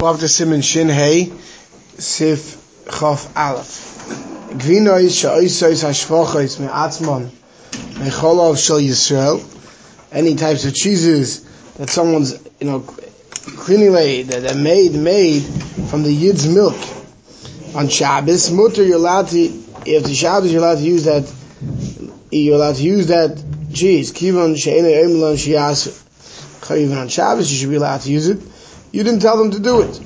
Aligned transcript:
We're 0.00 0.10
up 0.10 0.20
to 0.20 0.28
Simon 0.28 0.62
Shin 0.62 0.88
Hey, 0.88 1.24
Sif 1.98 2.84
Chof 2.84 3.36
Aleph. 3.36 4.06
Gvinois 4.56 5.10
she'oisois 5.10 5.82
hashvochois 5.82 6.60
me'atzmon 6.60 7.32
me'cholov 7.98 8.64
shel 8.64 8.78
Yisrael. 8.78 9.42
Any 10.12 10.36
types 10.36 10.64
of 10.66 10.74
cheeses 10.76 11.40
that 11.78 11.90
someone's, 11.90 12.38
you 12.60 12.68
know, 12.68 12.78
cleaning 12.78 13.90
laid, 13.90 14.28
that 14.28 14.48
are 14.48 14.56
made, 14.56 14.92
made 14.92 15.40
from 15.90 16.04
the 16.04 16.12
Yid's 16.12 16.46
milk 16.46 16.76
on 17.74 17.88
Shabbos, 17.88 18.52
mutter, 18.52 18.84
you're 18.84 18.98
allowed 18.98 19.26
to, 19.30 19.36
if 19.84 20.04
the 20.04 20.14
Shabbos, 20.14 20.52
you're 20.52 20.62
allowed 20.62 20.78
to 20.78 20.84
use 20.84 21.06
that, 21.06 21.28
you're 22.30 22.54
allowed 22.54 22.76
to 22.76 22.84
use 22.84 23.08
that 23.08 23.42
cheese. 23.74 24.12
Kivon 24.12 24.56
she'ene 24.56 24.84
emlon 24.84 25.34
shi'asu. 25.34 26.04
Even 26.76 26.98
on 26.98 27.08
Shabbos, 27.08 27.50
you 27.50 27.58
should 27.58 27.70
be 27.70 27.76
allowed 27.76 28.02
to 28.02 28.12
use 28.12 28.28
it. 28.28 28.38
You 28.92 29.02
didn't 29.04 29.20
tell 29.20 29.36
them 29.36 29.50
to 29.52 29.58
do 29.58 29.82
it. 29.82 30.00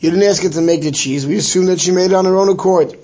You 0.00 0.10
didn't 0.10 0.22
ask 0.22 0.42
her 0.42 0.48
to 0.48 0.60
make 0.60 0.82
the 0.82 0.90
cheese. 0.92 1.26
We 1.26 1.36
assume 1.36 1.66
that 1.66 1.80
she 1.80 1.90
made 1.90 2.12
it 2.12 2.14
on 2.14 2.24
her 2.24 2.36
own 2.36 2.48
accord. 2.48 2.96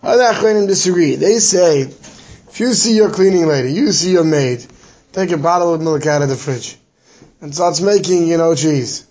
Other 0.00 0.22
achayim 0.24 0.66
disagree. 0.66 1.14
They 1.16 1.38
say, 1.38 1.80
if 1.80 2.60
you 2.60 2.72
see 2.74 2.96
your 2.96 3.10
cleaning 3.10 3.46
lady, 3.46 3.72
you 3.72 3.92
see 3.92 4.12
your 4.12 4.24
maid, 4.24 4.64
take 5.12 5.30
a 5.30 5.36
bottle 5.36 5.74
of 5.74 5.80
milk 5.80 6.06
out 6.06 6.22
of 6.22 6.28
the 6.28 6.36
fridge 6.36 6.76
and 7.40 7.54
starts 7.54 7.80
making, 7.80 8.26
you 8.26 8.36
know, 8.36 8.54
cheese. 8.54 9.06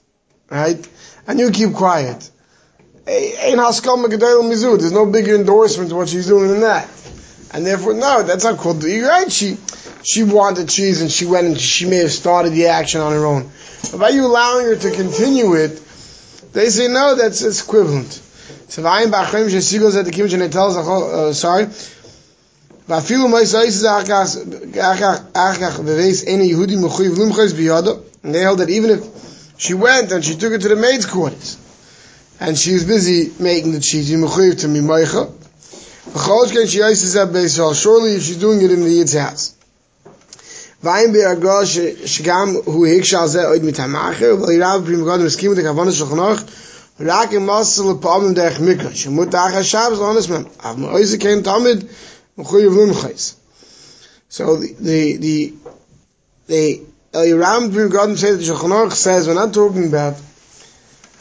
Right? 0.50 0.88
and 1.28 1.40
you 1.40 1.52
keep 1.52 1.74
quiet. 1.74 2.32
There's 3.07 4.93
no 4.93 5.07
bigger 5.07 5.35
endorsement 5.35 5.91
to 5.91 5.97
what 5.97 6.09
she's 6.09 6.27
doing 6.27 6.49
than 6.49 6.61
that. 6.61 6.89
And 7.53 7.67
therefore, 7.67 7.95
no, 7.95 8.23
that's 8.23 8.45
not 8.45 8.59
called 8.59 8.83
you're 8.85 9.09
right. 9.09 9.31
She 9.31 9.57
she 10.03 10.23
wanted 10.25 10.69
cheese 10.69 11.01
and 11.03 11.11
she 11.11 11.27
went 11.27 11.47
and 11.47 11.61
she 11.61 11.87
may 11.87 11.97
have 11.97 12.13
started 12.13 12.51
the 12.51 12.69
action 12.69 13.01
on 13.01 13.13
her 13.13 13.27
own. 13.27 13.51
But 13.91 13.99
by 14.01 14.09
you 14.11 14.27
allowing 14.27 14.67
her 14.67 14.77
to 14.77 14.91
continue 14.91 15.55
it, 15.55 15.81
they 16.53 16.71
say 16.71 16.89
no, 16.89 17.15
that's 17.15 17.43
it's 17.43 17.63
equivalent. 17.63 18.13
So 18.69 18.83
Vayim 18.83 19.11
Bachrim 19.11 19.49
Shesigos 19.51 19.99
at 19.99 20.05
the 20.07 20.13
Kim 20.13 20.29
and 20.41 20.53
tells 20.53 20.77
uh, 20.77 21.33
sorry. 21.33 21.67
ואפילו 22.89 23.29
מה 23.29 23.43
יסייס 23.43 23.75
זה 23.75 23.99
אחר 23.99 25.55
כך 25.61 25.81
בבייס 25.81 26.23
אין 26.23 26.41
יהודי 26.43 26.77
מחויב 26.77 27.19
למחויס 27.19 27.53
ביודו, 27.53 27.99
and 28.25 28.35
they 28.35 28.41
held 28.41 28.59
that 28.59 28.71
even 28.71 28.91
if 28.91 29.01
she 29.57 29.75
went 29.75 30.11
and 30.11 30.25
she 30.25 30.35
took 30.35 30.53
it 30.53 30.61
to 30.63 30.69
the 30.69 30.77
maid's 30.77 31.07
quarters. 31.07 31.57
and 32.40 32.58
she 32.58 32.74
was 32.74 32.86
busy 32.86 33.32
making 33.40 33.72
the 33.72 33.80
cheese, 33.80 34.12
mechuyev 34.12 34.60
to 34.62 34.68
mimaycha. 34.68 35.32
V'cholosh 36.12 36.54
ken 36.54 36.68
she 36.68 36.80
yises 36.80 37.16
at 37.22 37.30
Beis 37.34 37.56
Hillel. 37.56 37.74
Surely 37.74 38.20
she's 38.20 38.38
doing 38.38 38.62
it 38.62 38.72
in 38.72 38.82
the 38.82 38.90
Yid's 38.90 39.14
house. 39.14 39.56
Vayim 40.84 41.14
be'argo 41.14 41.64
shegam 41.64 42.64
hu 42.64 42.82
hiksha 42.84 43.28
zeh 43.28 43.46
oid 43.46 43.62
mitamacher, 43.62 44.38
v'li 44.38 44.86
prim 44.86 45.02
godem 45.02 45.26
eskim 45.26 45.56
de 45.56 45.64
kavana 45.64 45.92
shulchanoch, 45.92 47.00
rak 47.00 47.34
im 47.34 47.46
masel 47.46 47.96
le'pa'amim 47.96 48.36
derech 48.36 48.60
mikra, 48.60 48.92
shemut 48.92 49.34
ach 49.34 49.54
ha-shabz 49.54 49.98
l'onis 49.98 50.30
mem, 50.30 50.48
av 50.64 50.78
ma'oize 50.78 51.20
ken 51.20 51.44
tamid 51.44 51.90
mechuyev 52.38 52.72
lumchais. 52.72 53.36
So 54.30 54.58
the, 54.58 54.74
the, 54.80 55.16
the, 55.18 55.54
the, 56.48 56.82
the 57.12 57.20
Eliram 57.20 57.74
Prim 57.74 58.18
says, 58.18 58.46
the 58.46 58.54
Shulchan 58.54 58.92
says, 58.92 59.28
we're 59.28 59.34
not 59.34 59.54
talking 59.54 59.88
about 59.88 60.22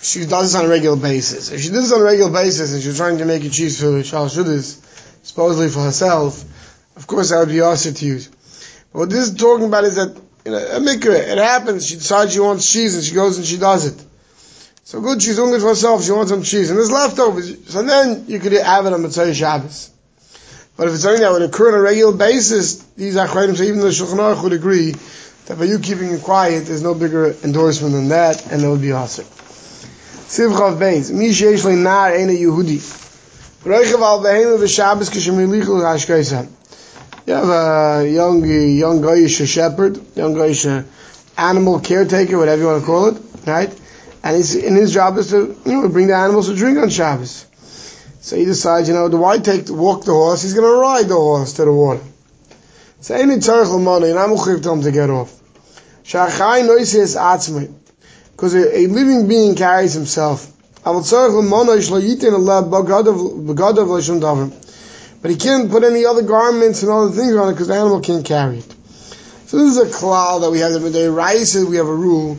she 0.03 0.27
does 0.27 0.53
this 0.53 0.55
on 0.55 0.67
a 0.67 0.69
regular 0.69 0.97
basis. 0.97 1.51
If 1.51 1.61
she 1.61 1.71
does 1.71 1.89
this 1.89 1.93
on 1.93 2.01
a 2.01 2.05
regular 2.05 2.31
basis 2.31 2.73
and 2.73 2.83
she's 2.83 2.97
trying 2.97 3.19
to 3.19 3.25
make 3.25 3.45
a 3.45 3.51
cheese 3.51 3.81
for 3.81 4.03
Shal 4.03 4.27
Shudis, 4.27 4.83
supposedly 5.25 5.69
for 5.69 5.81
herself, 5.81 6.45
of 6.97 7.07
course 7.07 7.31
that 7.31 7.39
would 7.39 7.49
be 7.49 7.61
awesome 7.61 7.95
to 7.95 8.07
use. 8.07 8.29
But 8.93 8.99
what 9.01 9.11
this 9.11 9.29
is 9.29 9.35
talking 9.35 9.67
about 9.67 9.85
is 9.85 9.97
that 9.97 10.17
you 10.45 10.53
know, 10.53 10.59
a 10.59 10.79
mikra, 10.79 11.15
it 11.15 11.39
happens, 11.39 11.87
she 11.87 11.97
decides 11.97 12.33
she 12.33 12.41
wants 12.41 12.71
cheese 12.71 12.95
and 12.95 13.05
she 13.05 13.15
goes 13.15 13.37
and 13.37 13.47
she 13.47 13.59
does 13.59 13.87
it. 13.87 14.05
So 14.85 15.01
good, 15.01 15.21
she's 15.21 15.35
doing 15.35 15.53
it 15.53 15.61
for 15.61 15.69
herself, 15.69 16.05
she 16.05 16.13
wants 16.13 16.31
some 16.31 16.45
cheese, 16.45 16.71
and 16.71 16.79
there's 16.79 16.93
leftovers. 16.93 17.69
So 17.69 17.83
then 17.83 18.27
you 18.29 18.39
could 18.39 18.53
have 18.53 18.87
it 18.87 18.93
on 18.93 19.01
Motzei 19.03 19.35
Shabbos. 19.35 19.91
But 20.77 20.87
if 20.87 20.95
it's 20.95 21.03
something 21.03 21.23
that 21.23 21.33
would 21.33 21.43
occur 21.43 21.73
on 21.73 21.75
a 21.75 21.83
regular 21.83 22.17
basis, 22.17 22.83
these 22.97 23.17
achronim, 23.17 23.57
so 23.57 23.65
even 23.65 23.81
the 23.81 23.89
Shulchan 23.89 24.19
Aruch 24.19 24.43
would 24.45 24.53
agree 24.53 24.95
that 25.47 25.59
by 25.59 25.65
you 25.65 25.81
keeping 25.81 26.13
it 26.13 26.23
quiet, 26.23 26.67
there's 26.67 26.83
no 26.83 26.95
bigger 26.95 27.35
endorsement 27.43 27.95
than 27.95 28.09
that, 28.11 28.47
and 28.53 28.63
that 28.63 28.71
would 28.71 28.83
be 28.83 28.93
awesome. 28.93 29.27
Sivchav 30.29 30.77
Beis, 30.79 31.13
Mi 31.13 31.29
sheish 31.29 31.65
nar 31.83 32.11
Yehudi. 32.11 32.81
Al. 33.67 33.83
You 37.27 37.33
have 37.35 37.49
a 37.49 38.09
young, 38.09 38.45
young 38.45 39.01
goyish 39.01 39.47
shepherd, 39.47 40.01
young 40.17 40.35
goyish 40.35 40.85
animal 41.39 41.81
caretaker, 41.81 42.39
whatever 42.39 42.63
you 42.63 42.69
want 42.69 42.81
to 42.81 42.87
call 42.87 43.07
it, 43.07 43.23
right? 43.47 43.81
And 44.23 44.37
he's, 44.37 44.55
and 44.57 44.77
his 44.77 44.93
job 44.93 45.17
is 45.19 45.31
to, 45.31 45.57
you 45.65 45.83
know, 45.83 45.89
bring 45.89 46.09
the 46.09 46.15
animals 46.15 46.49
to 46.49 46.57
drink 46.57 46.79
on 46.79 46.91
Shabbos. 46.91 47.47
So 48.21 48.37
he 48.37 48.45
decides, 48.45 48.89
you 48.89 48.95
know, 48.95 49.09
do 49.09 49.25
I 49.25 49.39
take, 49.39 49.69
walk 49.69 50.05
the 50.05 50.13
horse? 50.13 50.43
He's 50.43 50.55
going 50.55 50.67
to 50.69 50.81
ride 50.81 51.09
the 51.09 51.15
horse 51.15 51.53
to 51.55 51.65
the 51.65 51.73
water. 51.73 52.03
So 53.01 53.15
any 53.15 53.37
tzarech 53.37 53.73
l'mana, 53.73 54.07
and 54.07 54.19
I'm 54.19 54.35
going 54.35 54.61
to 54.61 54.73
him 54.73 54.83
to 54.83 54.91
get 54.91 55.11
off. 55.11 55.33
Shachai. 56.03 57.75
Because 58.37 58.55
a, 58.55 58.81
a 58.81 58.87
living 58.87 59.29
being 59.29 59.55
carries 59.55 59.95
himself. 59.95 60.53
But 60.85 60.93
he 65.31 65.37
can't 65.37 65.71
put 65.71 65.83
any 65.85 66.05
other 66.05 66.23
garments 66.23 66.83
and 66.83 66.93
other 66.93 67.11
things 67.13 67.35
on 67.35 67.49
it 67.49 67.53
because 67.53 67.69
the 67.69 67.75
animal 67.75 68.01
can't 68.01 68.27
carry 68.27 68.59
it. 68.59 68.75
So 69.47 69.57
this 69.57 69.77
is 69.77 69.79
a 69.79 69.87
klal 69.87 70.43
that 70.43 70.51
we 70.51 70.59
have. 70.59 70.73
The 70.73 71.11
rice, 71.11 71.57
we 71.57 71.77
have 71.79 71.87
a 71.87 71.95
rule. 71.95 72.35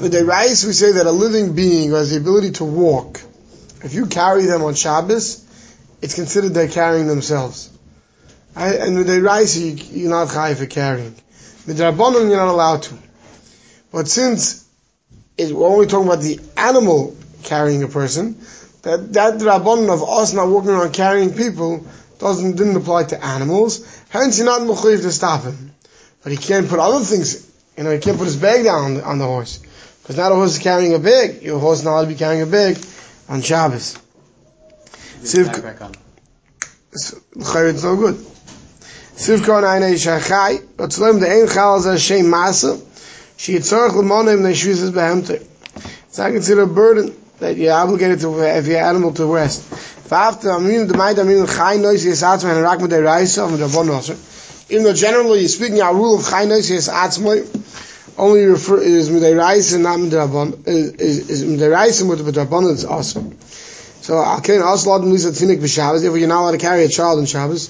The 0.00 0.24
rice, 0.26 0.64
we 0.64 0.72
say 0.72 0.92
that 0.92 1.06
a 1.06 1.12
living 1.12 1.54
being 1.54 1.92
has 1.92 2.10
the 2.10 2.16
ability 2.16 2.50
to 2.52 2.64
walk, 2.64 3.20
if 3.84 3.94
you 3.94 4.06
carry 4.06 4.46
them 4.46 4.64
on 4.64 4.74
Shabbos, 4.74 5.44
it's 6.02 6.14
considered 6.14 6.52
they're 6.52 6.68
carrying 6.68 7.06
themselves. 7.06 7.70
And 8.56 8.96
with 8.96 9.06
the 9.06 9.22
rice, 9.22 9.56
you're 9.56 10.10
not 10.10 10.28
high 10.28 10.54
for 10.54 10.66
carrying. 10.66 11.14
The 11.66 11.74
you're 11.74 12.36
not 12.36 12.48
allowed 12.48 12.82
to. 12.84 13.05
But 13.96 14.08
since 14.08 14.62
it, 15.38 15.54
we're 15.56 15.66
only 15.66 15.86
talking 15.86 16.06
about 16.06 16.20
the 16.20 16.38
animal 16.54 17.16
carrying 17.44 17.82
a 17.82 17.88
person, 17.88 18.38
that 18.82 19.14
that 19.14 19.38
rabbanon 19.38 19.88
of 19.88 20.06
us 20.06 20.34
not 20.34 20.48
walking 20.48 20.68
around 20.68 20.92
carrying 20.92 21.32
people 21.32 21.86
doesn't 22.18 22.56
didn't 22.58 22.76
apply 22.76 23.04
to 23.04 23.24
animals. 23.24 23.72
Hence, 24.10 24.36
you're 24.36 24.44
not 24.44 24.60
mechuyev 24.60 25.00
to 25.00 25.10
stop 25.10 25.44
him. 25.44 25.72
But 26.22 26.32
he 26.32 26.36
can't 26.36 26.68
put 26.68 26.78
other 26.78 27.02
things. 27.06 27.50
You 27.78 27.84
know, 27.84 27.90
he 27.90 27.98
can't 27.98 28.18
put 28.18 28.26
his 28.26 28.36
bag 28.36 28.64
down 28.64 28.84
on 28.84 28.94
the, 28.96 29.02
on 29.02 29.18
the 29.18 29.24
horse 29.24 29.60
because 30.02 30.18
now 30.18 30.28
the 30.28 30.34
horse 30.34 30.58
is 30.58 30.58
carrying 30.58 30.92
a 30.92 30.98
bag. 30.98 31.40
Your 31.40 31.58
horse 31.58 31.78
is 31.78 31.86
not 31.86 31.92
allowed 31.92 32.02
to 32.02 32.08
be 32.08 32.16
carrying 32.16 32.42
a 32.42 32.46
bag 32.46 32.76
on 33.30 33.40
Shabbos. 33.40 33.96
If. 35.22 35.48
It's 36.92 37.82
no 37.82 37.96
good. 37.96 38.16
Sivkon 39.16 39.64
eine 39.64 39.94
Shachai, 39.94 40.62
but 40.76 40.90
de 40.90 41.40
Ein 41.40 41.48
Chal 41.48 41.76
as 41.76 41.86
a 41.86 41.98
Shem 41.98 42.26
Masa, 42.26 42.78
she 43.36 43.54
yitzorach 43.54 43.94
l'monim 43.94 44.40
ne'shvizes 44.40 44.90
behemter. 44.90 45.46
It's 46.08 46.18
not 46.18 46.32
considered 46.32 46.62
a 46.62 46.66
burden 46.66 47.14
that 47.38 47.56
you're 47.56 47.72
obligated 47.72 48.20
to 48.20 48.36
have 48.38 48.66
your 48.66 48.78
animal 48.78 49.12
to 49.14 49.26
rest. 49.26 49.62
And. 50.08 50.44
Even 54.68 54.84
though 54.84 54.94
generally 54.94 55.40
you're 55.40 55.48
speaking 55.48 55.82
our 55.82 55.94
rule 55.94 56.18
of 56.18 56.24
only 58.18 58.46
refer 58.46 58.80
is 58.80 59.10
and 59.74 59.82
not 59.82 59.98
is, 60.66 61.28
is 61.28 61.44
medei 61.44 61.70
raisa 61.70 62.06
with 62.06 62.24
the 62.24 62.32
Rabon 62.32 62.70
is 62.70 62.82
awesome. 62.84 63.36
So, 64.00 64.16
also 64.16 64.90
lot 64.90 65.02
you're 66.20 66.28
not 66.28 66.42
allowed 66.42 66.52
to 66.52 66.58
carry 66.58 66.84
a 66.84 66.88
child 66.88 67.18
on 67.18 67.26
Shabbos. 67.26 67.68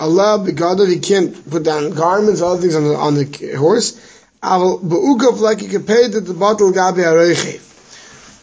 Allah 0.00 0.42
because 0.44 0.88
he 0.88 1.00
can't 1.00 1.50
put 1.50 1.64
down 1.64 1.90
garments, 1.90 2.40
other 2.40 2.60
things 2.60 2.74
on 2.74 2.84
the 2.84 2.94
on 2.96 3.14
the 3.14 3.54
horse. 3.56 3.98
Like 4.42 5.60
he 5.60 5.68
could 5.68 5.86
pay 5.86 6.08
the 6.08 6.34
bottle 6.34 6.72
Gabi. 6.72 7.64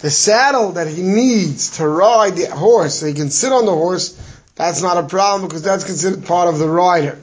The 0.02 0.12
saddle 0.12 0.74
that 0.74 0.88
he 0.88 1.02
needs 1.02 1.78
to 1.78 1.88
ride 1.88 2.36
the 2.36 2.48
horse, 2.48 3.00
so 3.00 3.06
he 3.08 3.14
can 3.14 3.30
sit 3.32 3.52
on 3.52 3.66
the 3.66 3.72
horse, 3.72 4.16
that's 4.56 4.82
not 4.82 4.98
a 4.98 5.04
problem 5.08 5.48
because 5.48 5.64
that's 5.64 5.84
considered 5.84 6.26
part 6.26 6.48
of 6.48 6.60
the 6.60 6.68
rider. 6.68 7.18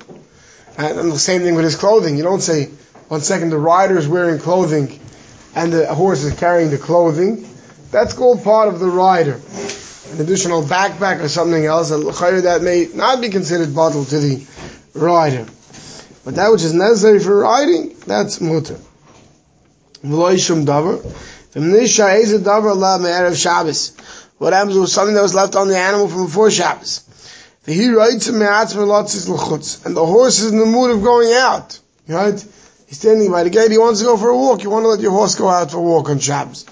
And 0.79 1.13
the 1.13 1.19
same 1.19 1.43
thing 1.43 1.55
with 1.55 1.65
his 1.65 1.77
clothing. 1.77 2.17
You 2.17 2.23
don't 2.23 2.41
say, 2.41 2.71
one 3.09 3.21
second, 3.21 3.51
the 3.51 3.59
rider 3.59 3.99
is 3.99 4.09
wearing 4.09 4.39
clothing 4.39 4.99
and 5.55 5.71
the 5.73 5.95
horse 5.95 6.25
is 6.25 6.35
carrying 6.35 6.71
the 6.71 6.79
clothing. 6.79 7.47
That's 7.91 8.15
called 8.15 8.43
part 8.43 8.69
of 8.69 8.81
the 8.81 8.89
rider. 8.89 9.39
An 10.13 10.21
additional 10.21 10.63
backpack 10.63 11.21
or 11.21 11.29
something 11.29 11.65
else, 11.65 11.89
that 11.91 12.61
may 12.63 12.89
not 12.95 13.21
be 13.21 13.29
considered 13.31 13.75
bottle 13.75 14.05
to 14.05 14.19
the 14.19 14.47
rider. 14.95 15.47
But 16.25 16.37
that 16.37 16.53
which 16.53 16.63
is 16.63 16.75
necessary 16.75 17.19
for 17.19 17.39
riding, 17.39 17.97
that's 18.07 18.41
mutter. 18.41 18.79
V'lo 20.05 20.35
yishum 20.35 20.65
davar. 20.65 21.03
La 21.55 23.35
Shabbos. 23.35 23.93
What 24.39 24.53
happens 24.53 24.79
with 24.79 24.91
something 24.91 25.15
that 25.15 25.23
was 25.23 25.35
left 25.35 25.55
on 25.55 25.69
the 25.69 25.79
animal 25.79 26.09
from 26.09 26.27
before 26.27 26.51
Shabbos? 26.51 27.05
He 27.67 27.89
l'chutz. 27.91 29.87
And 29.87 29.97
the 29.97 30.05
horse 30.05 30.41
is 30.41 30.51
in 30.51 30.59
the 30.59 30.67
mood 30.67 30.91
of 30.91 31.03
going 31.03 31.33
out. 31.33 31.79
Right? 32.09 32.45
He's 32.87 32.99
standing 32.99 33.31
by 33.31 33.45
the 33.45 33.51
gate, 33.51 33.71
he 33.71 33.79
wants 33.79 34.01
to 34.01 34.07
go 34.07 34.17
for 34.17 34.31
a 34.31 34.37
walk. 34.37 34.63
You 34.63 34.71
want 34.71 34.85
to 34.85 34.89
let 34.89 35.01
your 35.01 35.13
horse 35.13 35.35
go 35.37 35.49
out 35.49 35.71
for 35.71 35.79
a 35.79 35.83
walk 35.83 36.11
on 36.11 36.19
Shabbos. 36.19 36.65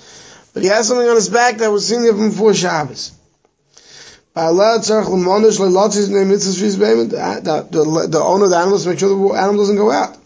But 0.53 0.63
he 0.63 0.69
has 0.69 0.89
something 0.89 1.09
on 1.09 1.15
his 1.15 1.29
back 1.29 1.59
that 1.59 1.71
was 1.71 1.87
seen 1.87 2.03
there 2.03 2.13
from 2.13 2.31
before 2.31 2.55
Shabbos. 2.55 3.13
Ah, 4.43 4.53
the, 4.53 4.59
the, 7.71 8.07
the 8.09 8.23
owner 8.23 8.45
of 8.45 8.51
the 8.51 8.57
animal 8.57 8.79
to 8.79 8.89
make 8.89 8.99
sure 8.99 9.11
the 9.11 9.17
animal 9.39 9.63
doesn't 9.63 9.77
go 9.77 9.91
out. 9.91 10.17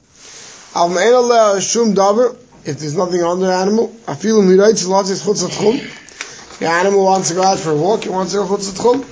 If 2.67 2.79
there's 2.79 2.97
nothing 2.97 3.23
on 3.25 3.41
the 3.41 3.53
animal, 3.53 3.89
The 6.59 6.63
animal 6.63 7.05
wants 7.05 7.29
to 7.31 7.35
go 7.35 7.43
out 7.43 7.59
for 7.59 7.73
a 7.73 7.77
walk, 7.77 8.05
he 8.05 8.09
wants 8.09 8.31
to 8.33 8.39
go 8.39 8.47
chutz 8.47 8.71
tchum. 8.71 9.05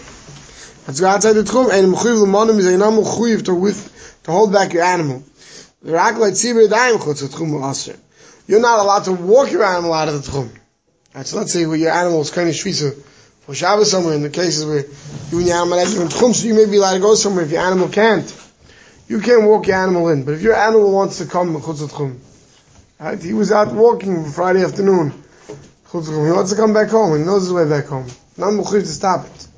Let's 0.86 1.00
go 1.00 1.08
outside 1.08 1.32
the 1.32 1.42
tchum, 1.42 1.72
and 1.72 1.92
mechuyev 1.92 2.22
l'monim 2.22 2.58
is 2.58 2.66
einam 2.66 3.02
mechuyev 3.02 3.44
to 3.46 3.54
with 3.56 4.20
to 4.22 4.30
hold 4.30 4.52
back 4.52 4.72
your 4.72 4.84
animal. 4.84 5.24
The. 5.82 5.90
You're 8.46 8.60
not 8.60 8.78
allowed 8.78 9.04
to 9.06 9.12
walk 9.12 9.50
your 9.50 9.64
animal 9.64 9.92
out 9.92 10.08
of 10.08 10.24
the 10.24 10.30
tchum. 10.30 10.48
Right, 11.12 11.26
so 11.26 11.38
let's 11.38 11.52
say 11.52 11.62
your 11.62 11.90
animal 11.90 12.20
is 12.20 12.30
kind 12.30 12.48
of 12.48 12.54
shvisa 12.54 12.94
for 13.42 13.54
Shabbos 13.54 13.90
somewhere, 13.90 14.14
in 14.14 14.22
the 14.22 14.30
cases 14.30 14.64
where 14.64 14.84
you 15.30 15.38
and 15.38 15.46
your 15.46 15.56
animal 15.56 15.78
have 15.78 15.88
different 15.88 16.12
tchum, 16.12 16.34
so 16.34 16.46
you 16.46 16.54
may 16.54 16.66
be 16.66 16.76
allowed 16.76 16.94
to 16.94 17.00
go 17.00 17.14
somewhere 17.14 17.44
if 17.44 17.50
your 17.50 17.60
animal 17.60 17.88
can't. 17.88 18.38
You 19.08 19.20
can't 19.20 19.44
walk 19.44 19.66
your 19.66 19.76
animal 19.76 20.08
in, 20.08 20.24
but 20.24 20.34
if 20.34 20.42
your 20.42 20.54
animal 20.54 20.92
wants 20.92 21.18
to 21.18 21.26
come 21.26 21.54
right, 23.00 23.22
he 23.22 23.34
was 23.34 23.50
out 23.50 23.72
walking 23.72 24.30
Friday 24.30 24.62
afternoon, 24.62 25.10
he 25.10 25.98
wants 25.98 26.50
to 26.50 26.56
come 26.56 26.72
back 26.72 26.88
home, 26.88 27.18
he 27.18 27.24
knows 27.24 27.42
his 27.42 27.52
way 27.52 27.68
back 27.68 27.86
home. 27.86 28.06
Not 28.36 28.52
mechuyev 28.52 28.80
to 28.80 28.86
stop 28.86 29.26
it. 29.26 29.48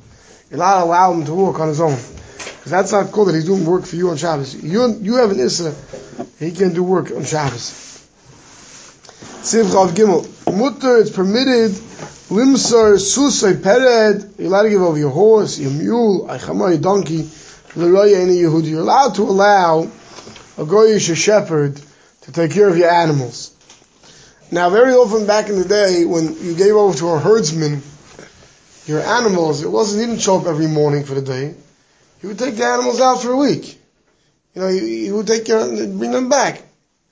You're 0.51 0.59
not 0.59 0.83
allow 0.83 1.13
him 1.13 1.25
to 1.27 1.35
walk 1.35 1.61
on 1.61 1.69
his 1.69 1.81
own. 1.81 1.97
Because 2.37 2.71
that's 2.71 2.93
not 2.93 3.13
cool 3.13 3.27
that 3.27 3.35
he's 3.35 3.45
doing 3.45 3.65
work 3.67 3.85
for 3.85 3.97
you 3.97 4.11
on 4.11 4.17
Shabbos. 4.17 4.63
You, 4.63 4.99
you 5.01 5.17
have 5.17 5.31
an 5.31 5.39
Issa, 5.39 5.75
he 6.39 6.51
can 6.51 6.73
do 6.73 6.83
work 6.83 7.11
on 7.11 7.25
Shabbos. 7.25 7.83
Simcha 9.43 9.79
of 9.79 9.91
Gimel. 9.91 10.34
Mutter, 10.55 10.99
it's 10.99 11.11
permitted, 11.11 11.73
limsar, 12.31 12.95
susay, 12.95 13.55
pered, 13.55 14.39
you're 14.39 14.49
allowed 14.49 14.63
to 14.63 14.71
give 14.71 14.83
over 14.83 14.99
your 14.99 15.11
horse, 15.11 15.59
your 15.59 15.71
mule, 15.71 16.27
aychama, 16.29 16.71
your 16.71 16.81
donkey, 16.81 17.29
l'roya, 17.77 18.21
any 18.21 18.37
Yehudi. 18.37 18.71
You're 18.71 18.81
allowed 18.81 19.17
to 19.17 19.23
allow 19.23 19.83
a 19.83 20.65
goyish, 20.65 21.11
a 21.11 21.15
shepherd, 21.15 21.81
to 22.23 22.33
take 22.33 22.53
care 22.53 22.69
of 22.69 22.77
your 22.77 22.91
animals. 22.91 23.51
Now, 24.51 24.71
very 24.71 24.93
often 24.93 25.27
back 25.27 25.49
in 25.49 25.59
the 25.59 25.65
day, 25.65 26.05
when 26.05 26.37
you 26.43 26.55
gave 26.55 26.75
over 26.75 26.97
to 26.99 27.09
a 27.09 27.19
herdsman, 27.19 27.83
your 28.87 29.01
animals, 29.01 29.63
it 29.63 29.69
wasn't, 29.69 30.03
he 30.03 30.07
didn't 30.07 30.23
show 30.23 30.39
up 30.41 30.47
every 30.47 30.67
morning 30.67 31.05
for 31.05 31.15
the 31.15 31.23
day. 31.23 31.55
He 32.21 32.27
would 32.27 32.39
take 32.39 32.57
the 32.57 32.65
animals 32.65 33.01
out 33.01 33.23
for 33.23 33.33
a 33.33 33.37
week. 33.37 33.79
You 34.55 34.63
know, 34.63 34.69
he, 34.69 35.07
he 35.07 35.13
would 35.13 35.27
take 35.27 35.45
care, 35.47 35.59
of 35.59 35.99
bring 35.99 36.13
them 36.13 36.29
back. 36.29 36.63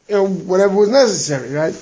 You 0.09 0.15
know, 0.15 0.27
whatever 0.27 0.75
was 0.75 0.89
necessary, 0.91 1.53
right? 1.53 1.75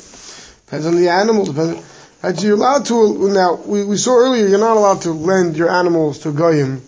Depends 0.70 0.86
on 0.86 0.94
the 0.94 1.08
animal, 1.08 1.44
depends? 1.46 1.84
So 2.22 2.46
you're 2.46 2.54
allowed 2.54 2.86
to, 2.86 3.28
now, 3.32 3.54
we, 3.56 3.82
we 3.82 3.96
saw 3.96 4.14
earlier, 4.16 4.46
you're 4.46 4.60
not 4.60 4.76
allowed 4.76 5.02
to 5.02 5.10
lend 5.10 5.56
your 5.56 5.68
animals 5.68 6.20
to 6.20 6.30
Goyim 6.30 6.80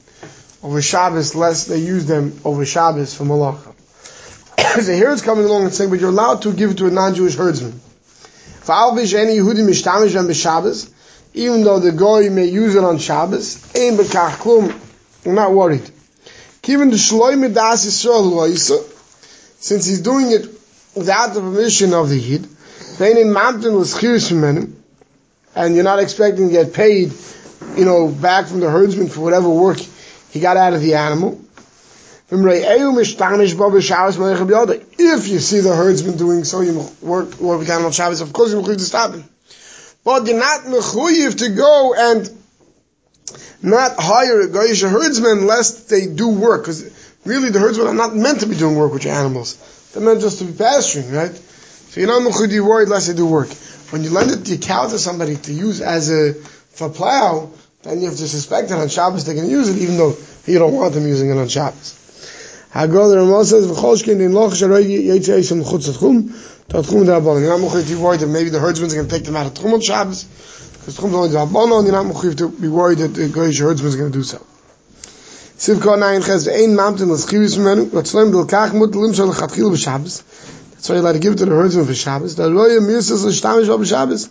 over 0.63 0.81
Shabbos, 0.81 1.35
lest 1.35 1.67
they 1.67 1.79
use 1.79 2.07
them 2.07 2.39
over 2.45 2.65
Shabbos 2.65 3.13
for 3.13 3.25
Malacha. 3.25 3.75
so 4.85 4.93
here 4.93 5.11
it's 5.11 5.23
coming 5.23 5.47
along 5.47 5.65
and 5.65 5.75
saying, 5.75 5.91
but 5.91 5.99
you're 5.99 6.11
allowed 6.11 6.43
to 6.43 6.53
give 6.53 6.71
it 6.71 6.79
to 6.79 6.87
a 6.87 6.93
non-Jewish 6.93 7.35
herdsman. 7.35 7.81
even 11.35 11.65
though 11.65 11.81
the 11.81 11.91
goy 11.91 12.31
may 12.31 12.45
use 12.45 12.77
it 12.77 12.85
on 12.85 12.99
Shabbos, 12.99 13.65
ein 13.75 13.97
bekach 13.97 14.47
we're 15.25 15.35
not 15.35 15.53
worried. 15.53 15.91
Given 16.63 16.91
the 16.91 16.99
since 19.59 19.87
he's 19.87 20.01
doing 20.03 20.31
it 20.31 20.47
without 20.95 21.35
the 21.35 21.41
permission 21.41 21.95
of 21.95 22.09
the 22.09 22.19
Yid, 22.19 22.49
and 25.55 25.75
you're 25.75 25.85
not 25.85 25.99
expecting 25.99 26.49
to 26.49 26.53
get 26.53 26.73
paid, 26.73 27.13
you 27.77 27.85
know, 27.85 28.09
back 28.09 28.47
from 28.47 28.61
the 28.61 28.71
herdsman 28.71 29.09
for 29.09 29.21
whatever 29.21 29.49
work 29.49 29.79
he 30.31 30.41
got 30.41 30.57
out 30.57 30.73
of 30.73 30.81
the 30.81 30.95
animal. 30.95 31.41
If 34.99 35.29
you 35.29 35.39
see 35.39 35.61
the 35.61 35.77
herdsman 35.77 36.17
doing 36.17 36.45
so, 36.45 36.63
you 36.63 36.89
work, 37.03 37.39
work 37.39 37.59
with 37.59 37.69
animal 37.69 37.91
Shabbos, 37.91 38.23
of 38.23 38.33
course 38.33 38.53
you 38.53 38.57
have 38.57 38.67
to 38.67 38.79
stop 38.81 39.13
him. 39.13 39.25
But 40.05 40.27
you're 40.27 40.39
not 40.39 40.63
mechuyev 40.63 41.39
to 41.39 41.49
go 41.51 41.95
and 41.97 42.31
not 43.63 43.97
hire 43.99 44.41
a 44.41 44.49
Goyish 44.49 44.89
herdsman 44.89 45.47
lest 45.47 45.91
they 45.91 46.07
do 46.07 46.31
work. 46.31 46.63
Because 46.63 47.17
really 47.25 47.51
the 47.51 47.61
herdsmen 47.61 47.89
are 47.89 47.95
not 47.95 48.17
meant 48.17 48.41
to 48.41 48.47
be 48.47 48.57
doing 48.57 48.77
work 48.77 48.93
with 48.93 49.05
your 49.05 49.15
animals. 49.15 49.91
They're 49.93 50.03
meant 50.03 50.23
just 50.23 50.39
to 50.39 50.45
be 50.45 50.53
pasturing, 50.53 51.13
right? 51.13 51.42
So 51.93 52.01
you're 52.01 52.09
not 52.09 52.23
mechuyev 52.23 52.51
you 52.53 52.65
worried 52.65 52.89
lest 52.89 53.09
they 53.09 53.13
do 53.13 53.27
work. 53.27 53.51
When 53.91 54.03
you 54.03 54.09
lend 54.09 54.31
it 54.31 54.49
your 54.49 54.57
cow 54.57 54.89
to 54.89 54.99
somebody 54.99 55.37
to 55.37 55.53
use 55.53 55.83
as 55.83 56.11
a, 56.11 56.33
for 56.33 56.89
plow, 56.89 57.51
then 57.83 58.01
you 58.01 58.09
have 58.09 58.17
to 58.17 58.27
suspect 58.27 58.71
that 58.71 58.79
on 58.79 58.89
Shabbos 58.89 59.27
they're 59.27 59.35
going 59.35 59.47
to 59.47 59.53
use 59.53 59.69
it 59.69 59.77
even 59.77 59.99
though 59.99 60.17
you 60.47 60.59
don't 60.59 60.73
want 60.73 60.95
them 60.95 61.07
using 61.07 61.29
it 61.29 61.37
on 61.37 61.49
Shabbos. 61.49 61.93
Hagol 62.73 63.11
the 63.11 63.19
Ramah 63.19 63.45
says, 63.45 63.67
"V'cholshkin 63.67 64.23
in 64.23 64.33
loch 64.33 64.53
sharoi 64.53 64.87
yitzei 64.87 65.41
yishem 65.41 65.63
chutz 65.63 65.91
tchum, 65.91 66.31
tchum 66.71 67.05
d'rabbanon." 67.05 67.43
You're 67.43 67.59
not 67.59 67.71
mechuyev 67.71 67.87
to 67.87 67.95
be 67.95 68.01
worried 68.01 68.21
that 68.21 68.29
maybe 68.29 68.49
the 68.49 68.59
herdsmen 68.59 68.91
are 68.91 68.95
going 68.95 69.09
to 69.09 69.15
take 69.15 69.25
them 69.27 69.37
out 69.37 69.45
of 69.45 69.53
tchum 69.53 69.75
on 69.75 69.83
Shabbos, 69.83 70.25
because 70.25 70.97
tchum 70.97 71.09
is 71.09 71.15
only 71.15 71.29
d'rabbanon. 71.29 71.83
You're 71.85 71.93
not 71.93 72.07
mechuyev 72.07 72.39
to 72.39 72.49
be 72.49 72.69
worried 72.69 72.97
that 73.05 73.09
the 73.09 73.29
goyish 73.29 73.61
herdsman 73.61 73.89
is 73.89 73.97
going 73.97 74.11
to 74.11 74.19
do 74.19 74.25
so. 74.25 74.39
Sivka 75.59 75.99
ve'ein 76.01 76.75
menu, 76.75 77.85
v'tzloim 77.91 78.33
d'lkach 78.33 78.73
mut 78.73 78.95
lim 78.95 79.13
shal 79.13 79.31
lechatchil 79.31 79.71
b'Shabbos. 79.71 80.23
That's 80.83 80.91
why 80.91 80.97
you 80.97 81.03
allowed 81.03 81.13
to 81.13 81.21
give 81.21 81.35
it 81.35 81.37
to 81.37 81.45
the 81.45 81.53
herdsman 81.53 81.87
for 81.87 81.95
Shabbos. 81.95 82.35
The 82.35 82.53
roya 82.53 82.81
mirsas 82.81 83.25
l'shtamish 83.25 83.69
b'Shabbos. 83.69 84.29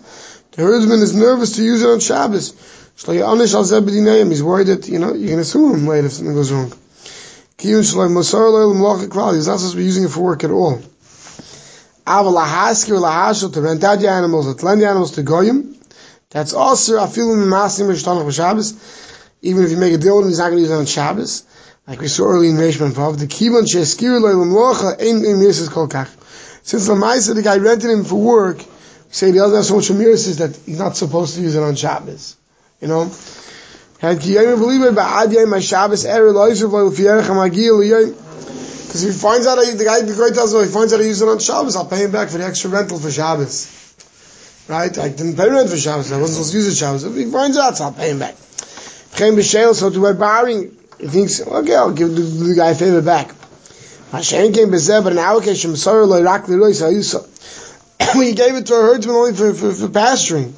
The 0.51 0.63
herdsman 0.63 0.99
is 0.99 1.15
nervous 1.15 1.55
to 1.55 1.63
use 1.63 1.81
it 1.81 1.87
on 1.87 2.01
Shabbos. 2.01 2.51
He's 2.97 4.43
worried 4.43 4.67
that, 4.67 4.85
you 4.89 4.99
know, 4.99 5.13
you 5.13 5.29
can 5.29 5.39
assume 5.39 5.75
him 5.75 5.87
later 5.87 6.07
if 6.07 6.11
something 6.11 6.33
goes 6.33 6.51
wrong. 6.51 6.73
He's 7.57 7.95
not 7.95 8.03
supposed 8.03 9.71
to 9.71 9.77
be 9.77 9.85
using 9.85 10.03
it 10.03 10.09
for 10.09 10.19
work 10.19 10.43
at 10.43 10.51
all. 10.51 10.81
To 12.05 13.61
rent 13.61 13.83
out 13.85 14.01
your 14.01 14.11
animals, 14.11 14.53
to 14.53 14.65
lend 14.65 14.81
the 14.81 14.89
animals 14.89 15.11
to 15.11 15.23
goyim. 15.23 15.77
That's 16.31 16.51
also 16.51 16.97
afilu 16.97 17.37
mimasim 17.37 17.87
rishtanach 17.87 18.25
b'Shabbos. 18.25 18.73
Even 19.41 19.63
if 19.63 19.71
you 19.71 19.77
make 19.77 19.93
a 19.93 19.97
deal 19.97 20.17
with 20.17 20.25
him, 20.25 20.31
he's 20.31 20.39
not 20.39 20.49
going 20.49 20.57
to 20.57 20.63
use 20.63 20.71
it 20.71 20.75
on 20.75 20.85
Shabbos. 20.85 21.43
Like 21.87 22.01
we 22.01 22.09
saw 22.09 22.25
early 22.25 22.49
in 22.49 22.57
Reishman 22.57 22.91
Vav, 22.91 23.17
the 23.17 23.27
kivan 23.27 23.63
sheskir 23.63 24.19
loyal 24.19 24.43
malacha 24.45 24.99
ein 24.99 25.25
ein 25.25 25.39
mirsis 25.39 25.69
kol 25.71 25.87
kach. 25.87 26.09
Since 26.63 26.87
the 26.87 27.41
guy 27.43 27.57
rented 27.57 27.89
him 27.89 28.03
for 28.03 28.15
work, 28.15 28.63
say 29.09 29.27
he 29.27 29.33
doesn't 29.33 29.55
have 29.55 29.65
so 29.65 29.75
much 29.75 29.89
mirsis 29.89 30.37
that 30.37 30.55
he's 30.65 30.79
not 30.79 30.95
supposed 30.95 31.35
to 31.35 31.41
use 31.41 31.55
it 31.55 31.63
on 31.63 31.75
Shabbos. 31.75 32.35
You 32.79 32.87
know? 32.87 33.11
Because 38.91 39.05
if 39.05 39.13
he 39.13 39.19
finds 39.21 39.47
out, 39.47 39.55
the 39.55 39.83
guy, 39.85 40.01
the 40.01 40.15
guy 40.17 40.35
tells 40.35 40.53
him, 40.53 40.63
he 40.63 40.67
finds 40.69 40.91
out 40.93 40.99
he 40.99 41.07
used 41.07 41.21
it 41.21 41.27
on 41.27 41.39
Shabbos, 41.39 41.75
I'll 41.75 41.85
pay 41.85 42.03
him 42.03 42.11
back 42.11 42.29
for 42.29 42.37
the 42.39 42.45
extra 42.45 42.69
rental 42.71 42.99
for 42.99 43.11
Shabbos. 43.11 43.77
Right? 44.67 44.97
I 44.97 45.09
didn't 45.09 45.37
pay 45.37 45.49
rent 45.49 45.69
for 45.69 45.77
Shabbos, 45.77 46.11
I 46.11 46.19
wasn't 46.19 46.45
supposed 46.45 46.51
to 46.51 46.57
use 46.57 46.67
it 46.67 46.75
Shabbos. 46.75 47.03
If 47.03 47.15
he 47.15 47.31
finds 47.31 47.57
out, 47.57 47.77
so 47.77 47.85
I'll 47.85 47.93
pay 47.93 48.09
him 48.09 48.19
back. 48.19 48.35
So 49.13 49.89
to 49.89 50.01
by 50.01 50.13
borrowing, 50.13 50.75
he 50.99 51.07
thinks, 51.07 51.41
okay, 51.41 51.75
I'll 51.75 51.93
give 51.93 52.09
the, 52.15 52.21
the 52.21 52.55
guy 52.55 52.71
a 52.71 52.75
favor 52.75 53.01
back. 53.01 53.35
Our 54.13 54.21
he 58.13 58.33
gave 58.33 58.55
it 58.55 58.65
to 58.67 58.75
a 58.75 58.81
herdsman 58.81 59.15
only 59.15 59.33
for, 59.33 59.53
for, 59.53 59.71
for 59.71 59.89
pasturing. 59.89 60.53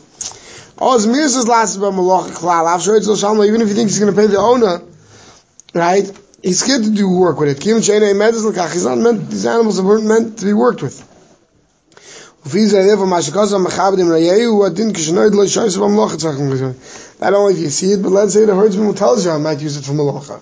Last 0.80 1.76
about 1.76 1.94
even 3.46 3.62
if 3.62 3.68
he 3.68 3.74
thinks 3.76 3.94
he's 3.94 4.00
going 4.00 4.14
to 4.14 4.20
pay 4.20 4.28
the 4.28 4.40
owner, 4.40 4.82
right? 5.74 6.12
He's 6.42 6.60
scared 6.60 6.84
to 6.84 6.90
do 6.90 7.10
work 7.10 7.40
with 7.40 7.50
it. 7.50 7.62
Meant. 7.64 9.30
These 9.30 9.46
animals 9.46 9.80
are 9.80 9.84
not 9.84 10.04
meant 10.04 10.40
to 10.40 10.46
be 10.46 10.54
worked 10.54 10.82
with. 10.82 11.10
Not 17.22 17.34
only 17.34 17.54
if 17.54 17.60
you 17.60 17.70
see 17.70 17.94
it, 17.94 18.02
but 18.04 18.10
let's 18.10 18.34
say 18.34 18.44
the 18.46 18.56
herdsman 18.56 18.88
will 18.88 18.94
tell 18.94 19.18
you 19.18 19.32
I 19.32 19.38
might 19.38 19.62
use 19.62 19.78
it 19.78 19.86
for 19.86 19.94
malacha. 19.94 20.42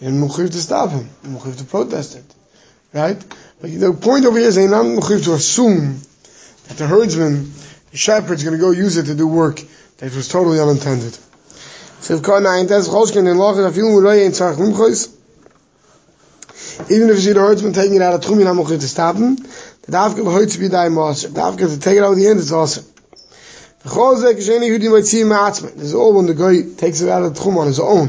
And 0.00 0.20
mukhif 0.20 0.50
to 0.50 0.60
stop 0.60 0.90
him, 0.90 1.08
mukhif 1.24 1.58
to 1.58 1.64
protest 1.64 2.16
it, 2.16 2.24
right? 2.96 3.24
But 3.60 3.78
the 3.78 3.92
point 3.92 4.24
over 4.24 4.38
here 4.38 4.48
is 4.48 4.56
not 4.56 4.84
mukhif 4.84 5.24
to 5.24 5.34
assume 5.34 6.00
that 6.68 6.78
the 6.78 6.86
herdsman 6.86 7.52
the 7.90 7.96
shepherd's 7.96 8.42
going 8.42 8.56
to 8.56 8.60
go 8.60 8.70
use 8.70 8.96
it 8.96 9.04
to 9.06 9.14
do 9.14 9.26
work 9.26 9.62
that 9.98 10.14
was 10.14 10.28
totally 10.28 10.60
unintended. 10.60 11.16
Even 16.90 17.08
if 17.08 17.16
you 17.16 17.22
see 17.22 17.32
the 17.32 17.40
herdsman 17.40 17.72
taking 17.72 17.96
it 17.96 18.02
out 18.02 18.14
of 18.14 18.20
not 18.44 18.54
going 18.54 18.80
to 18.80 18.88
stop 18.88 19.16
him. 19.16 19.36
The 19.36 19.92
Dafka 19.92 20.24
will 20.24 20.46
to 20.46 20.58
be 20.58 20.68
die 20.68 20.88
Maser. 20.88 21.32
The 21.32 21.40
Dafka 21.40 21.72
to 21.72 21.80
take 21.80 21.96
it 21.96 22.02
out 22.02 22.12
of 22.12 22.18
the 22.18 22.26
end, 22.26 22.40
it's 22.40 22.52
also. 22.52 22.82
The 23.82 23.88
Chozek 23.88 24.36
is 24.36 24.48
any 24.50 24.68
Yehudi 24.68 24.90
might 24.90 25.06
see 25.06 25.20
him 25.20 25.28
This 25.30 25.84
is 25.84 25.94
all 25.94 26.14
when 26.14 26.26
the 26.26 26.34
guy 26.34 26.62
takes 26.76 27.00
it 27.00 27.08
out 27.08 27.22
of 27.22 27.34
the 27.34 27.40
on 27.58 27.66
his 27.68 27.80
own. 27.80 28.08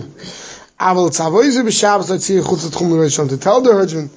Aval 0.79 1.09
Tzavoizu 1.09 1.63
b'Shabbos 1.63 2.09
let's 2.09 2.25
see 2.25 2.35
Chutz 2.41 2.69
Tchum 2.69 2.91
L'Rishon. 2.91 3.29
To 3.29 3.37
tell 3.37 3.61
the 3.61 3.73
herdsman, 3.73 4.09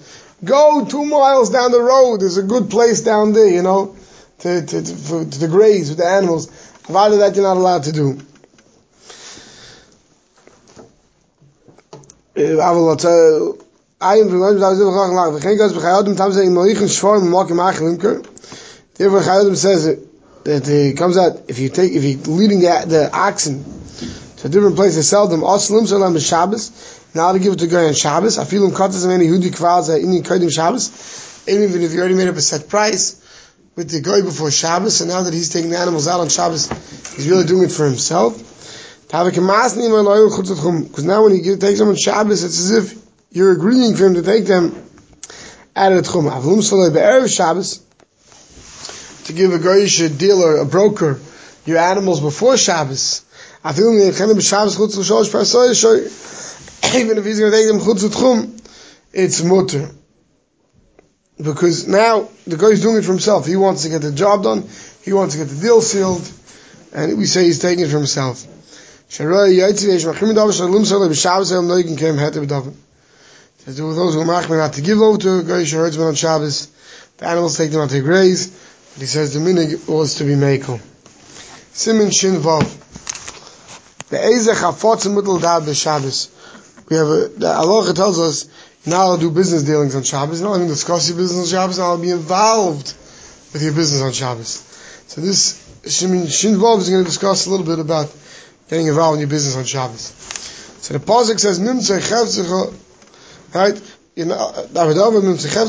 go 0.44 0.86
two 0.86 1.06
miles 1.06 1.50
down 1.50 1.72
the 1.72 1.82
road, 1.82 2.22
there's 2.22 2.38
a 2.38 2.44
good 2.44 2.70
place 2.70 3.02
down 3.02 3.34
there, 3.34 3.48
you 3.48 3.62
know, 3.62 3.96
to, 4.40 4.66
to, 4.66 4.82
to, 4.84 4.96
for, 4.96 5.26
to 5.26 5.40
the 5.40 5.48
graze 5.48 5.90
with 5.90 5.98
the 5.98 6.06
animals. 6.06 6.48
Provided 6.84 7.20
that 7.20 7.36
you're 7.36 7.44
not 7.44 7.58
allowed 7.58 7.84
to 7.84 7.92
do. 7.92 8.20
אבל 12.36 13.56
ein 14.00 14.30
von 14.30 14.42
uns 14.42 14.60
da 14.60 14.76
so 14.76 14.92
gang 14.92 15.16
lang 15.16 15.34
wir 15.34 15.40
gehen 15.40 15.58
ganz 15.58 15.74
begehrt 15.74 16.08
und 16.08 16.20
haben 16.20 16.34
sie 16.34 16.44
in 16.44 16.54
neuen 16.54 16.90
schwarm 16.90 17.30
machen 17.30 17.56
machen 17.56 17.88
linker 17.88 18.22
der 19.00 19.10
begehrt 19.10 19.58
says 19.58 19.98
that 20.44 20.68
it 20.68 20.98
comes 20.98 21.18
out 21.18 21.50
if 21.50 21.60
you 21.60 21.70
take 21.70 21.94
if 21.94 22.04
you 22.04 22.18
leading 22.28 22.60
the 22.60 22.86
the 22.88 23.10
oxen 23.14 23.64
a 24.45 24.49
different 24.49 24.77
place 24.77 24.95
to 24.95 25.03
sell 25.03 25.29
them. 25.29 25.41
Aslim 25.41 25.87
so 25.87 26.03
on 26.03 26.19
shabbos. 26.19 27.01
Now 27.15 27.33
to 27.33 27.39
give 27.39 27.53
it 27.55 27.59
to 27.61 27.67
guy 27.67 27.87
on 27.87 27.95
shabbos. 27.95 28.39
I 28.39 28.45
feel 28.45 28.65
him 28.65 28.75
cut 28.75 28.91
as 28.95 29.07
many 29.07 29.27
hudi 29.27 29.51
kwaz 29.51 29.89
in 30.03 30.11
the 30.11 30.23
kadim 30.23 30.53
shabbos. 30.53 31.45
Even 31.49 31.83
if 31.83 31.93
you 31.93 31.99
already 31.99 32.15
made 32.15 32.29
up 32.29 32.37
a 32.37 32.43
set 32.43 32.69
price 32.69 33.17
with 33.77 33.91
the 33.91 34.01
guy 34.01 34.23
before 34.23 34.51
shabbos 34.51 35.01
and 35.01 35.11
now 35.11 35.23
that 35.23 35.35
he's 35.35 35.51
taking 35.51 35.71
the 35.71 35.79
animals 35.79 36.07
out 36.09 36.21
on 36.21 36.29
shabbos 36.29 36.69
he's 37.15 37.29
really 37.29 37.45
doing 37.45 37.65
it 37.65 37.73
for 37.73 37.85
himself. 37.85 38.47
Because 39.11 39.37
now 41.05 41.25
when 41.25 41.35
he 41.35 41.57
takes 41.57 41.81
them 41.81 41.89
on 41.89 41.97
Shabbos, 41.97 42.45
it's 42.45 42.61
as 42.61 42.71
if 42.71 42.95
you're 43.33 43.51
agreeing 43.51 43.97
for 43.97 44.07
him 44.07 44.15
to 44.15 44.23
take 44.23 44.47
them 44.47 44.87
out 45.75 45.91
of 45.91 46.05
the 46.05 46.09
Tchum. 46.09 46.31
Avlum 46.31 46.63
Saleh 46.63 46.93
Be'erev 46.93 47.29
Shabbos, 47.29 47.81
to 49.25 49.33
give 49.33 49.53
a 49.53 49.59
goyish 49.59 50.17
dealer, 50.17 50.59
a 50.59 50.65
broker, 50.65 51.19
your 51.67 51.79
animals 51.79 52.21
before 52.21 52.57
Shabbos. 52.57 53.25
Even 53.63 54.01
if 57.19 57.25
he's 57.25 57.39
going 57.39 57.53
to 57.53 57.57
take 57.57 57.69
them 57.69 57.81
Chutz 57.81 58.03
L'Tchum, 58.03 58.59
it's 59.13 59.43
mutter. 59.43 59.91
Because 61.37 61.87
now 61.87 62.31
the 62.47 62.57
guy 62.57 62.69
is 62.69 62.81
doing 62.81 62.97
it 62.97 63.03
for 63.03 63.13
himself. 63.13 63.45
He 63.47 63.57
wants 63.57 63.83
to 63.83 63.91
get 63.91 64.01
the 64.03 64.13
job 64.13 64.43
done. 64.43 64.67
He 65.03 65.13
wants 65.13 65.35
to 65.35 65.41
get 65.41 65.49
the 65.49 65.61
deal 65.61 65.83
sealed. 65.83 66.27
And 66.95 67.19
we 67.19 67.27
say 67.27 67.45
he's 67.45 67.59
taking 67.59 67.85
it 67.85 67.89
for 67.89 67.99
himself. 67.99 68.47
Says 69.09 69.19
there 73.77 73.85
were 73.85 73.95
those 73.95 74.15
who 74.15 74.25
machmir 74.25 74.57
not 74.57 74.73
to 74.75 74.81
give 74.81 75.01
over 75.01 75.19
to 75.19 75.39
a 75.39 75.43
Goyish 75.43 75.73
herdsman 75.73 76.07
on 76.07 76.15
Shabbos. 76.15 76.69
The 77.19 77.27
animals 77.27 77.59
take 77.59 77.73
them 77.73 77.83
out 77.83 77.91
to 77.91 78.01
graze. 78.01 78.47
But 78.95 79.01
he 79.01 79.07
says 79.07 79.35
the 79.35 79.41
minig 79.41 79.89
was 79.89 80.15
to 80.17 80.25
be 80.25 80.35
makel. 80.35 80.81
Simin 81.73 82.11
Shin 82.11 82.37
Vav. 82.37 82.65
The 84.11 84.17
Ezech 84.17 84.57
Hafotz 84.57 85.07
Mutal 85.07 85.41
Dad 85.41 85.63
B'Shabbos. 85.63 86.31
We 86.91 86.97
have 86.97 87.07
a, 87.07 87.29
the 87.29 87.49
Allah 87.49 87.95
tells 87.95 88.19
us 88.19 88.49
now 88.85 89.03
I'll 89.03 89.19
do 89.19 89.31
business 89.31 89.63
dealings 89.63 89.95
on 89.95 90.03
Shabbos. 90.03 90.41
Now 90.41 90.55
I'll 90.55 90.67
discuss 90.67 91.09
your 91.09 91.17
business 91.17 91.53
on 91.53 91.59
Shabbos. 91.59 91.79
I'll 91.79 91.97
be 91.97 92.11
involved 92.11 92.93
with 93.53 93.63
your 93.63 93.73
business 93.73 94.03
on 94.03 94.11
Shabbos. 94.11 94.67
So 95.07 95.21
this 95.21 95.65
Shin 95.87 96.57
Vav 96.57 96.79
is 96.79 96.91
going 96.91 97.05
to 97.05 97.09
discuss 97.09 97.47
a 97.47 97.51
little 97.51 97.65
bit 97.65 97.79
about 97.79 98.13
getting 98.69 98.89
involved 98.89 99.15
in 99.15 99.21
your 99.21 99.31
business 99.31 99.57
on 99.57 99.65
Shabbos. 99.65 100.13
So 100.81 100.95
the 100.95 101.01
pasuk 101.01 101.39
says, 101.39 101.61
"Nimtzei 101.61 102.01
chevzecha," 102.01 102.75
right? 103.55 103.81
You're 104.17 104.27
not, 104.27 104.59
uh, 104.59 104.67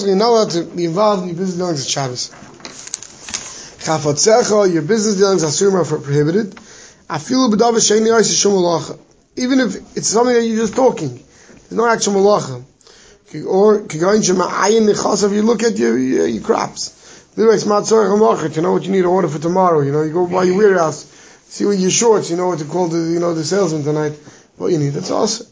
you're 0.07 0.15
not 0.15 0.29
allowed 0.29 0.49
to 0.51 0.63
be 0.63 0.85
involved 0.85 1.21
in 1.23 1.29
your 1.29 1.37
business 1.37 1.57
dealings 1.57 1.81
on 1.81 1.87
Shabbos. 1.87 2.31
Chafotzecha, 3.85 4.73
your 4.73 4.81
business 4.81 5.15
dealings 5.17 5.43
are 5.43 5.85
prohibited. 5.85 6.57
Even 9.37 9.59
if 9.59 9.75
it's 9.97 10.07
something 10.07 10.35
that 10.35 10.45
you're 10.45 10.57
just 10.57 10.75
talking, 10.75 11.09
there's 11.09 11.71
no 11.71 11.87
actual 11.87 12.13
malacha. 12.13 12.63
Or 13.47 13.79
you 15.33 15.41
look 15.43 15.63
at 15.63 15.77
your, 15.77 15.97
your, 15.97 16.27
your 16.27 16.43
crops. 16.43 16.97
You 17.37 17.45
know 17.45 18.73
what 18.73 18.83
you 18.83 18.91
need 18.91 19.01
to 19.03 19.07
order 19.07 19.27
for 19.29 19.39
tomorrow. 19.39 19.81
You 19.81 19.91
know, 19.91 20.01
you 20.03 20.11
go 20.13 20.27
by 20.27 20.43
your 20.43 20.57
warehouse 20.57 21.05
see 21.51 21.65
what 21.65 21.77
your 21.77 21.91
shorts, 21.91 22.29
you 22.29 22.37
know 22.37 22.47
what 22.47 22.59
to 22.59 22.65
call 22.65 22.87
the, 22.87 23.11
you 23.11 23.19
know, 23.19 23.33
the 23.33 23.43
salesman 23.43 23.83
tonight. 23.83 24.13
What 24.55 24.71
you 24.71 24.77
need, 24.77 24.89
that's 24.89 25.11
awesome. 25.11 25.47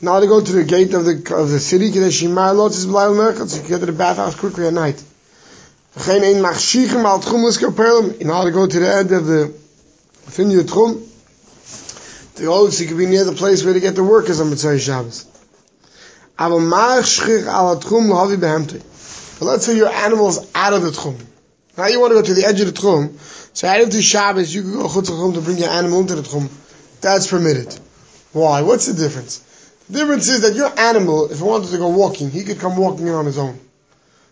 Now 0.00 0.20
to 0.20 0.26
go 0.26 0.40
to 0.40 0.52
the 0.52 0.64
gate 0.64 0.94
of 0.94 1.04
the 1.04 1.34
of 1.36 1.50
the 1.50 1.60
city, 1.60 1.92
so 1.92 2.00
you 2.00 2.34
can 2.34 3.68
get 3.68 3.80
to 3.80 3.86
the 3.86 3.92
bathhouse 3.92 4.34
quickly 4.36 4.66
at 4.66 4.72
night. 4.72 5.02
In 6.00 6.14
order 6.14 6.20
to 8.50 8.52
go 8.52 8.68
to 8.68 8.78
the 8.78 8.88
end 8.88 9.10
of 9.10 9.26
the 9.26 9.52
your 10.36 10.62
tchum, 10.62 11.02
the 12.36 12.46
old 12.46 12.78
you 12.78 12.86
can 12.86 12.96
be 12.96 13.06
near 13.06 13.24
the 13.24 13.32
place 13.32 13.64
where 13.64 13.74
to 13.74 13.80
get 13.80 13.96
the 13.96 14.04
workers 14.04 14.40
on 14.40 14.46
Motzei 14.46 14.78
Shabbos. 14.78 15.26
But 16.36 16.50
let's 19.44 19.66
say 19.66 19.76
your 19.76 19.88
animal's 19.88 20.48
out 20.54 20.72
of 20.72 20.82
the 20.82 20.90
tchum. 20.90 21.20
Now 21.76 21.88
you 21.88 21.98
want 22.00 22.12
to 22.12 22.14
go 22.14 22.22
to 22.22 22.34
the 22.34 22.44
edge 22.44 22.60
of 22.60 22.72
the 22.72 22.80
tchum. 22.80 23.18
So 23.56 23.66
add 23.66 23.80
into 23.80 24.00
Shabbos, 24.00 24.54
you 24.54 24.62
can 24.62 24.74
go 24.74 24.86
chutz 24.86 25.10
tchum 25.10 25.34
to 25.34 25.40
bring 25.40 25.58
your 25.58 25.70
animal 25.70 25.98
into 26.00 26.14
the 26.14 26.22
tchum. 26.22 26.48
That's 27.00 27.26
permitted. 27.26 27.76
Why? 28.32 28.62
What's 28.62 28.86
the 28.86 28.94
difference? 28.94 29.40
The 29.90 29.98
difference 29.98 30.28
is 30.28 30.42
that 30.42 30.54
your 30.54 30.70
animal, 30.78 31.28
if 31.32 31.38
he 31.38 31.42
wanted 31.42 31.70
to 31.70 31.78
go 31.78 31.88
walking, 31.88 32.30
he 32.30 32.44
could 32.44 32.60
come 32.60 32.76
walking 32.76 33.08
in 33.08 33.14
on 33.14 33.26
his 33.26 33.36
own. 33.36 33.58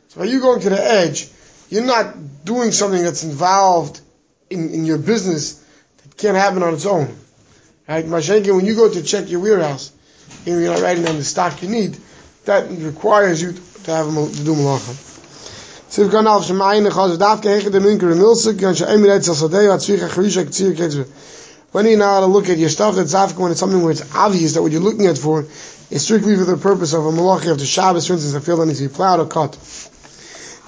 So 0.08 0.20
by 0.20 0.26
you 0.26 0.40
going 0.40 0.60
to 0.60 0.70
the 0.70 0.80
edge, 0.80 1.28
you're 1.68 1.84
not 1.84 2.44
doing 2.44 2.72
something 2.72 3.02
that's 3.02 3.24
involved 3.24 4.00
in, 4.50 4.70
in 4.70 4.84
your 4.84 4.98
business 4.98 5.64
that 6.02 6.16
can't 6.16 6.36
happen 6.36 6.62
on 6.62 6.74
its 6.74 6.86
own. 6.86 7.14
Right? 7.88 8.04
Mashenke, 8.04 8.54
when 8.54 8.66
you 8.66 8.74
go 8.74 8.92
to 8.92 9.02
check 9.02 9.30
your 9.30 9.40
warehouse, 9.40 9.92
and 10.44 10.60
you're 10.60 10.72
not 10.72 10.82
writing 10.82 11.04
down 11.04 11.16
the 11.16 11.24
stock 11.24 11.62
you 11.62 11.68
need, 11.68 11.96
that 12.44 12.70
requires 12.70 13.42
you 13.42 13.52
to 13.84 13.90
have 13.90 14.06
to 14.06 14.44
do 14.44 14.54
malacha. 14.54 15.02
When 21.72 21.86
you 21.86 21.96
to 22.20 22.26
look 22.26 22.48
at 22.48 22.58
your 22.58 22.68
stuff 22.68 22.96
that's 22.96 23.14
after 23.14 23.40
when 23.40 23.50
it's 23.50 23.60
something 23.60 23.82
where 23.82 23.92
it's 23.92 24.14
obvious 24.14 24.54
that 24.54 24.62
what 24.62 24.72
you're 24.72 24.80
looking 24.80 25.06
at 25.06 25.18
for 25.18 25.40
is 25.90 26.02
strictly 26.02 26.36
for 26.36 26.44
the 26.44 26.56
purpose 26.56 26.92
of 26.92 27.06
a 27.06 27.12
malachi 27.12 27.50
of 27.50 27.58
the 27.58 27.66
Shabbos, 27.66 28.06
for 28.06 28.14
instance, 28.14 28.34
a 28.34 28.40
field 28.40 28.60
that 28.60 28.66
needs 28.66 28.80
to 28.80 28.88
be 28.88 28.94
plowed 28.94 29.20
or 29.20 29.26
cut. 29.26 29.54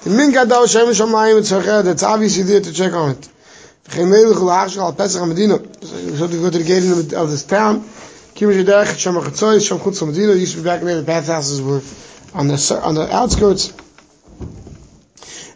The 0.03 0.09
min 0.11 0.31
gadav 0.31 0.71
shem 0.71 1.87
it's 1.87 2.03
obviously 2.03 2.43
there 2.43 2.61
to 2.61 2.73
check 2.73 2.93
on 2.93 3.11
it. 3.11 3.29
V'chein 3.85 4.09
melech 4.09 4.39
l'achshach 4.39 4.77
al 4.77 4.93
Pesach. 4.93 5.19
So 6.15 6.27
to 6.27 6.33
go 6.37 6.49
to 6.49 6.57
the 6.57 6.63
gate 6.63 7.13
of 7.13 7.29
this 7.29 7.43
town, 7.43 7.83
shem 8.35 8.51
shem 9.59 9.79
chutz 9.79 10.39
used 10.39 10.53
to 10.53 10.59
be 10.59 10.63
back 10.63 10.81
there, 10.81 10.95
the 10.95 11.03
bathhouses 11.03 11.61
were 11.61 11.81
on 12.33 12.47
the, 12.47 12.81
on 12.81 12.95
the 12.95 13.13
outskirts. 13.13 13.73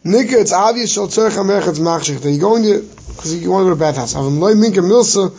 Nika, 0.04 0.40
it's 0.42 0.52
obvious 0.52 0.98
machshich, 0.98 2.22
that 2.22 2.30
you're 2.30 2.42
going 2.42 2.64
to, 2.64 2.82
because 2.82 3.42
you 3.42 3.50
want 3.50 3.62
to 3.62 3.70
go 3.70 3.70
to 3.70 3.80
bathhouse. 3.80 4.14
Avim 4.16 4.40
loy 4.40 4.56
minka 4.56 4.82
milsa, 4.82 5.32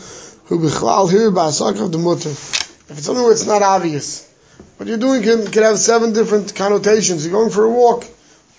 who 0.46 0.58
the 0.58 1.98
mutter. 1.98 2.30
If 2.30 2.90
it's 2.90 3.04
something 3.04 3.22
where 3.22 3.32
it's 3.32 3.44
not 3.44 3.60
obvious, 3.60 4.26
what 4.78 4.88
you're 4.88 4.96
doing 4.96 5.22
can, 5.22 5.46
can 5.46 5.62
have 5.64 5.78
seven 5.78 6.14
different 6.14 6.54
connotations. 6.54 7.26
You're 7.26 7.32
going 7.34 7.50
for 7.50 7.64
a 7.64 7.70
walk, 7.70 8.06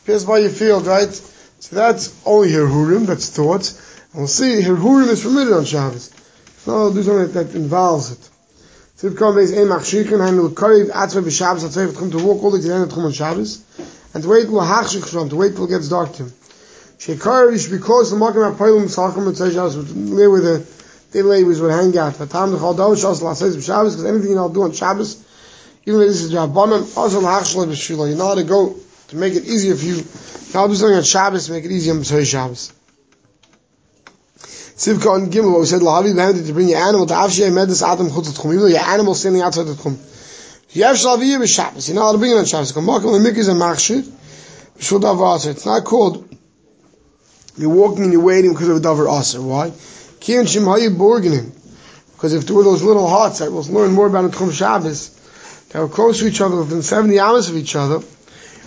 pass 0.06 0.24
by 0.24 0.40
your 0.40 0.50
field, 0.50 0.88
right? 0.88 1.12
So 1.12 1.76
that's 1.76 2.22
only 2.26 2.50
hirhurim, 2.50 3.08
that's 3.08 3.30
thoughts. 3.30 3.82
And 4.12 4.22
we'll 4.22 4.28
see, 4.28 4.62
hirhurim 4.62 5.10
is 5.10 5.24
permitted 5.24 5.54
on 5.54 5.66
Shabbos. 5.66 6.14
So 6.60 6.94
do 6.94 7.04
something 7.04 7.34
that 7.34 7.56
involves 7.56 8.12
it. 8.12 8.30
So 8.96 9.08
if 9.08 9.18
come 9.18 9.36
base 9.36 9.52
ein 9.52 9.68
machshikin, 9.68 10.26
hein 10.26 10.38
will 10.38 10.52
kariv 10.52 10.90
atzvah 10.90 11.22
b'Shabbos, 11.22 11.68
atzvah 11.68 11.98
come 11.98 12.12
to 12.12 12.24
walk 12.24 12.44
all 12.44 12.52
the 12.52 12.58
way 12.58 12.64
to 12.64 12.84
of 12.84 12.98
on 12.98 13.12
Shabbos 13.12 13.64
and 14.14 14.24
to 14.24 14.30
wait 14.30 14.46
till 14.46 14.62
hachshich 14.62 15.10
from 15.10 15.30
to 15.30 15.36
wait 15.36 15.56
till 15.56 15.66
it 15.66 15.70
gets 15.70 15.90
dark 15.90 16.14
to 16.14 16.24
him. 16.24 16.34
Shekar 16.98 17.52
is 17.52 17.68
because 17.68 18.12
the 18.12 18.18
makim 18.18 18.56
apoilim 18.56 18.86
salchim 18.86 19.28
and 19.28 19.36
tzayshas 19.36 19.94
near 19.94 20.30
where 20.30 20.42
the 20.42 20.68
day 21.12 21.44
was 21.44 21.60
would 21.60 21.72
hang 21.72 21.98
out. 21.98 22.18
But 22.18 22.30
time 22.30 22.52
the 22.52 22.58
chaldov 22.58 22.96
shas 22.96 23.22
lasays 23.22 23.56
b'Shabbos 23.58 23.92
because 23.92 24.06
anything 24.06 24.38
I'll 24.38 24.50
do 24.50 24.64
on 24.64 24.72
Shabbos, 24.72 25.24
even 25.86 26.02
if 26.02 26.08
this 26.08 26.22
is 26.22 26.34
rabbanon, 26.34 26.96
also 26.96 27.22
hachshich 27.22 27.66
b'shvila. 27.68 28.10
You 28.10 28.16
know 28.16 28.28
how 28.28 28.36
to 28.36 28.44
go 28.44 28.76
to 29.10 29.16
make 29.16 29.34
it 29.34 29.44
easier 29.44 29.76
for 29.76 29.86
you. 29.86 30.04
I'll 30.56 30.68
do 30.68 30.76
something 30.76 30.98
on 30.98 31.04
Shabbos 31.04 31.48
to 31.48 31.52
make 31.52 31.66
it 31.66 31.72
easier 31.72 31.94
on 31.94 32.00
Motzei 32.00 32.26
Shabbos. 32.26 32.72
Sivka 34.76 35.10
on 35.10 35.32
Gimel, 35.32 35.52
what 35.52 35.62
we 35.62 35.66
said, 35.68 35.82
Lahavi 35.82 36.14
behanded 36.14 36.48
to 36.48 36.54
bring 36.54 36.68
your 36.68 36.80
animal 36.80 37.06
to 37.06 37.14
Avshiyah 37.14 37.52
Medis 37.52 37.82
Adam 37.82 38.10
Chutz 38.10 38.38
Tchum, 38.38 38.54
even 38.54 38.70
your 38.70 38.80
animal 38.80 39.16
standing 39.16 39.42
outside 39.42 39.64
the 39.64 39.74
Tchum. 39.74 39.96
Yev 40.74 40.96
Shaviyah 40.96 41.40
b'Shabbos. 41.40 41.88
You're 41.88 41.96
not 41.96 42.04
allowed 42.04 42.12
to 42.14 42.18
bring 42.18 42.32
it 42.32 42.38
on 42.38 42.46
Shabbos. 42.46 42.74
Kamakal 42.74 43.20
Mikis 43.26 43.50
and 43.50 43.62
Machshir. 43.62 44.02
B'Shul 44.78 45.00
Davar 45.00 45.38
Aser. 45.38 45.52
It's 45.52 45.66
not 45.66 45.86
called, 45.86 46.28
you're 47.58 47.70
walking 47.70 48.04
and 48.04 48.12
you're 48.12 48.22
waiting 48.22 48.52
because 48.52 48.68
of 48.68 48.78
a 48.78 48.80
Davar 48.82 49.20
Aser. 49.20 49.42
Why? 49.42 49.70
Kiyan 49.70 50.44
Shim 50.44 50.66
Hayi 50.66 50.94
Borganim. 50.94 51.52
Because 52.12 52.34
if 52.34 52.46
there 52.46 52.56
were 52.56 52.64
those 52.64 52.84
little 52.84 53.08
huts, 53.08 53.42
I 53.42 53.48
will 53.48 53.64
learn 53.64 53.92
more 53.92 54.08
about 54.08 54.26
it 54.26 54.36
from 54.36 54.52
Shabbos. 54.52 55.10
that 55.70 55.80
were 55.80 55.88
close 55.88 56.20
to 56.20 56.28
each 56.28 56.42
other, 56.42 56.58
within 56.58 56.82
70 56.82 57.20
hours 57.20 57.50
of 57.50 57.56
each 57.56 57.76
other, 57.76 58.02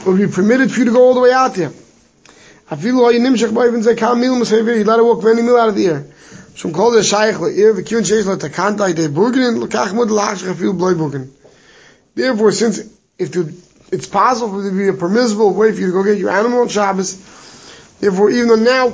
would 0.06 0.18
be 0.18 0.26
permitted 0.26 0.72
for 0.72 0.80
you 0.80 0.84
to 0.86 0.92
go 0.92 1.02
all 1.02 1.14
the 1.14 1.20
way 1.20 1.32
out 1.32 1.54
there. 1.54 1.72
I 2.70 2.76
feel 2.76 3.02
like 3.02 3.14
you 3.14 3.20
nimshach 3.20 3.54
by 3.54 3.66
even 3.66 3.82
say 3.82 3.94
kam 3.94 4.20
mil 4.20 4.36
musayver, 4.36 4.76
you 4.76 4.84
let 4.84 4.98
it 4.98 5.02
walk 5.02 5.24
many 5.24 5.42
mil 5.42 5.56
out 5.56 5.70
of 5.70 5.74
the 5.74 5.86
air. 5.86 6.06
Shum 6.54 6.72
kol 6.72 6.92
der 6.92 7.02
shaykh 7.02 7.36
le'ir, 7.36 7.72
v'kiyun 7.74 8.02
sheish 8.02 8.26
lo 8.26 8.36
takantai 8.36 8.94
de 8.94 9.08
burgenin, 9.08 9.60
l'kach 9.62 9.94
mud 9.94 10.10
l'achshach 10.10 10.50
afil 10.50 10.74
bloy 10.74 10.94
burgen. 10.94 11.30
Therefore, 12.14 12.52
since 12.52 12.80
if 13.18 13.32
to, 13.32 13.52
it's 13.90 14.06
possible 14.06 14.62
to 14.62 14.70
be 14.76 14.88
a 14.88 14.92
permissible 14.92 15.54
way 15.54 15.72
for 15.72 15.80
you 15.80 15.86
to 15.86 15.92
go 15.92 16.02
get 16.04 16.18
your 16.18 16.30
animal 16.30 16.60
on 16.60 16.68
Shabbos, 16.68 17.14
therefore 18.00 18.30
even 18.30 18.48
though 18.48 18.56
now, 18.56 18.90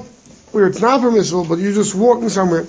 where 0.53 0.67
it's 0.69 0.81
not 0.81 1.01
permissible, 1.01 1.45
but 1.45 1.59
you're 1.59 1.73
just 1.73 1.95
walking 1.95 2.29
somewhere, 2.29 2.67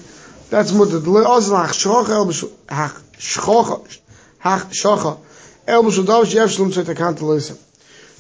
that's 0.50 0.72
mutter. 0.72 1.00
The 1.00 1.10
le'oz 1.10 1.50
l'achshach 1.50 2.10
el 2.10 2.26
b'shchocha, 2.26 4.00
hach 4.40 4.86
el 5.68 5.84
b'shodav 5.84 6.26
she'ef 6.26 6.50
shlum 6.50 6.72
tzeit 6.72 6.86
akanta 6.86 7.22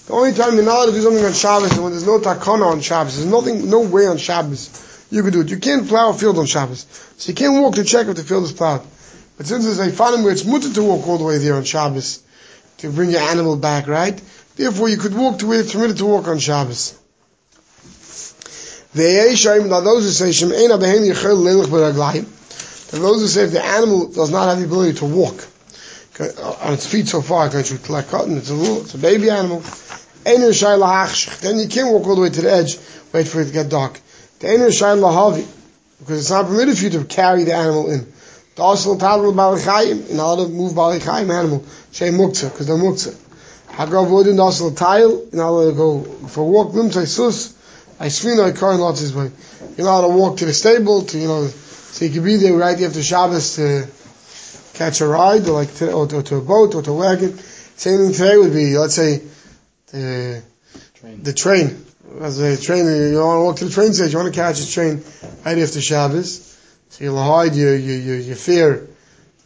The 0.07 0.13
only 0.13 0.33
time 0.33 0.55
you're 0.55 0.63
not 0.63 0.75
allowed 0.75 0.85
to 0.88 0.91
do 0.91 1.01
something 1.01 1.25
on 1.25 1.33
Shabbos 1.33 1.71
is 1.71 1.79
when 1.79 1.91
there's 1.91 2.05
no 2.05 2.19
takana 2.19 2.71
on 2.71 2.81
Shabbos. 2.81 3.17
There's 3.17 3.29
nothing, 3.29 3.69
no 3.69 3.81
way 3.81 4.05
on 4.07 4.17
Shabbos 4.17 4.85
you 5.09 5.24
can 5.24 5.31
do 5.31 5.41
it. 5.41 5.50
You 5.50 5.57
can't 5.57 5.88
plow 5.88 6.09
a 6.09 6.13
field 6.13 6.38
on 6.39 6.45
Shabbos. 6.45 6.85
So 7.17 7.29
you 7.29 7.35
can't 7.35 7.62
walk 7.62 7.75
to 7.75 7.83
check 7.83 8.07
if 8.07 8.15
the 8.15 8.24
field 8.24 8.43
is 8.43 8.51
plowed. 8.51 8.81
But 9.38 9.47
since 9.47 9.65
there's 9.65 9.79
a 9.79 9.91
fanim 9.91 10.24
where 10.24 10.31
it's 10.31 10.45
mutter 10.45 10.71
to 10.74 10.83
walk 10.83 11.07
all 11.07 11.17
the 11.17 11.24
way 11.24 11.38
there 11.38 11.55
on 11.55 11.63
Shabbos, 11.63 12.24
to 12.77 12.91
bring 12.91 13.12
your 13.12 13.21
animal 13.21 13.55
back, 13.55 13.88
right? 13.88 14.19
Therefore, 14.55 14.89
you 14.89 14.97
could 14.97 15.15
walk 15.15 15.39
to 15.39 15.47
where 15.47 15.59
it's 15.59 15.74
permitted 15.74 15.97
to 15.97 16.05
walk 16.05 16.27
on 16.27 16.39
Shabbos. 16.39 16.97
Now 18.93 19.01
those 19.01 19.43
those 19.43 20.03
who 20.05 20.12
say 23.27 23.43
if 23.43 23.51
the 23.51 23.63
animal 23.63 24.07
does 24.07 24.31
not 24.31 24.47
have 24.47 24.59
the 24.59 24.65
ability 24.65 24.93
to 25.00 25.05
walk 25.05 25.45
on 26.19 26.74
its 26.74 26.88
feet 26.88 27.07
so 27.07 27.22
far, 27.22 27.48
because 27.48 27.72
you 27.72 27.77
collect 27.77 28.10
cotton, 28.10 28.38
it's 28.38 28.50
a 28.50 28.55
rule, 28.55 28.81
it's 28.81 28.93
a 28.93 28.98
baby 28.98 29.29
animal, 29.29 29.60
then 30.24 30.41
you 31.60 31.67
can't 31.67 31.91
walk 31.91 32.07
all 32.07 32.15
the 32.15 32.22
way 32.22 32.29
to 32.29 32.41
the 32.41 32.51
edge, 32.51 32.77
wait 33.13 33.27
for 33.27 33.41
it 33.41 33.45
to 33.45 33.53
get 33.53 33.69
dark. 33.69 34.00
because 34.39 34.72
it's 36.10 36.29
not 36.31 36.48
permitted 36.48 36.77
for 36.77 36.84
you 36.84 36.89
to 36.91 37.03
carry 37.05 37.43
the 37.43 37.53
animal 37.53 37.91
in. 37.91 38.12
The 38.55 38.63
asal 38.63 38.98
tabel 38.98 39.34
balachayim, 39.34 40.10
in 40.10 40.19
order 40.19 40.43
to 40.43 40.50
move 40.50 40.74
balachayim 40.74 41.29
animal, 41.29 41.65
shay 41.91 42.10
muktzah, 42.10 42.51
because 42.51 42.67
they're 42.67 42.77
muktzah. 42.77 43.13
Hagav 43.72 44.10
wooden 44.10 44.39
asal 44.39 44.72
tile, 44.72 45.27
in 45.31 45.39
order 45.39 45.72
to 45.72 45.77
go 45.77 46.03
for 46.27 46.50
walk, 46.50 46.74
lim 46.74 46.91
sus, 46.91 47.53
I 48.00 48.07
swing 48.07 48.39
I 48.39 48.51
car 48.51 48.75
lots 48.75 49.01
his 49.01 49.13
way. 49.13 49.31
Not 49.77 49.79
allowed 49.79 50.01
to 50.01 50.13
walk 50.13 50.38
to 50.38 50.45
the 50.45 50.53
stable, 50.53 51.03
to, 51.03 51.17
you 51.17 51.27
know, 51.27 51.48
so 51.48 52.05
you 52.05 52.12
can 52.12 52.24
be 52.24 52.38
there 52.38 52.53
right 52.53 52.81
after 52.81 53.03
Shabbos 53.03 53.55
to 53.57 53.88
catch 54.75 55.01
a 55.01 55.08
ride, 55.08 55.48
or 55.48 55.53
like 55.53 55.74
to, 55.75 55.91
or 55.91 56.08
to, 56.08 56.17
or 56.17 56.24
to 56.24 56.36
a 56.36 56.41
boat, 56.41 56.75
or 56.75 56.82
to 56.82 56.91
a 56.91 56.96
wagon. 56.96 57.38
Same 57.38 57.98
thing 58.00 58.12
today 58.13 58.38
would 58.38 58.53
be, 58.53 58.77
let's 58.77 58.96
say, 58.96 59.22
the 59.91 60.44
train. 60.94 61.24
The 61.24 61.34
train. 61.34 61.86
As 62.22 62.39
a 62.39 62.62
train, 62.62 62.86
you 62.86 63.20
want 63.20 63.39
to 63.39 63.44
walk 63.44 63.55
to 63.58 63.65
the 63.65 63.72
train 63.72 63.94
station, 63.94 64.12
you 64.12 64.17
want 64.17 64.34
to 64.34 64.39
catch 64.39 64.62
a 64.62 64.70
train 64.70 65.03
right 65.46 65.58
after 65.58 65.82
Shabbos. 65.82 66.58
So 66.89 67.03
you'll 67.03 67.22
hide 67.22 67.55
your, 67.55 67.75
your, 67.75 67.98
your, 67.98 68.17
your 68.17 68.36
fear 68.36 68.88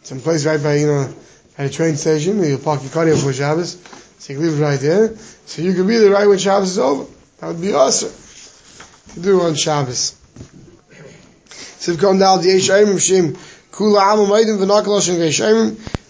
someplace 0.04 0.46
right 0.46 0.62
by, 0.62 0.76
you 0.76 0.88
know, 0.88 1.14
at 1.58 1.66
a 1.68 1.70
train 1.70 1.96
station, 1.96 2.42
you'll 2.44 2.60
park 2.60 2.82
your 2.82 2.92
car 2.92 3.06
here 3.06 3.16
for 3.16 3.34
Shabbos. 3.34 3.78
So 4.20 4.34
you 4.34 4.40
can 4.40 4.48
leave 4.48 4.60
it 4.60 4.64
right 4.64 4.80
there. 4.80 5.16
So 5.46 5.62
you 5.62 5.74
can 5.74 5.88
be 5.88 5.98
there 5.98 6.12
right 6.12 6.28
when 6.28 6.38
Shabbos 6.38 6.72
is 6.72 6.80
over. 6.80 7.10
That 7.40 7.48
would 7.48 7.62
be 7.62 7.74
awesome 7.74 8.12
to 9.14 9.20
do 9.20 9.42
on 9.42 9.56
Shabbos. 9.56 10.16
So 11.80 11.92
we've 11.92 12.02
come 12.02 12.20
down 12.20 12.42
to 12.42 12.48
Yesh 12.48 12.70
Aimim 12.70 13.00
It 13.72 13.76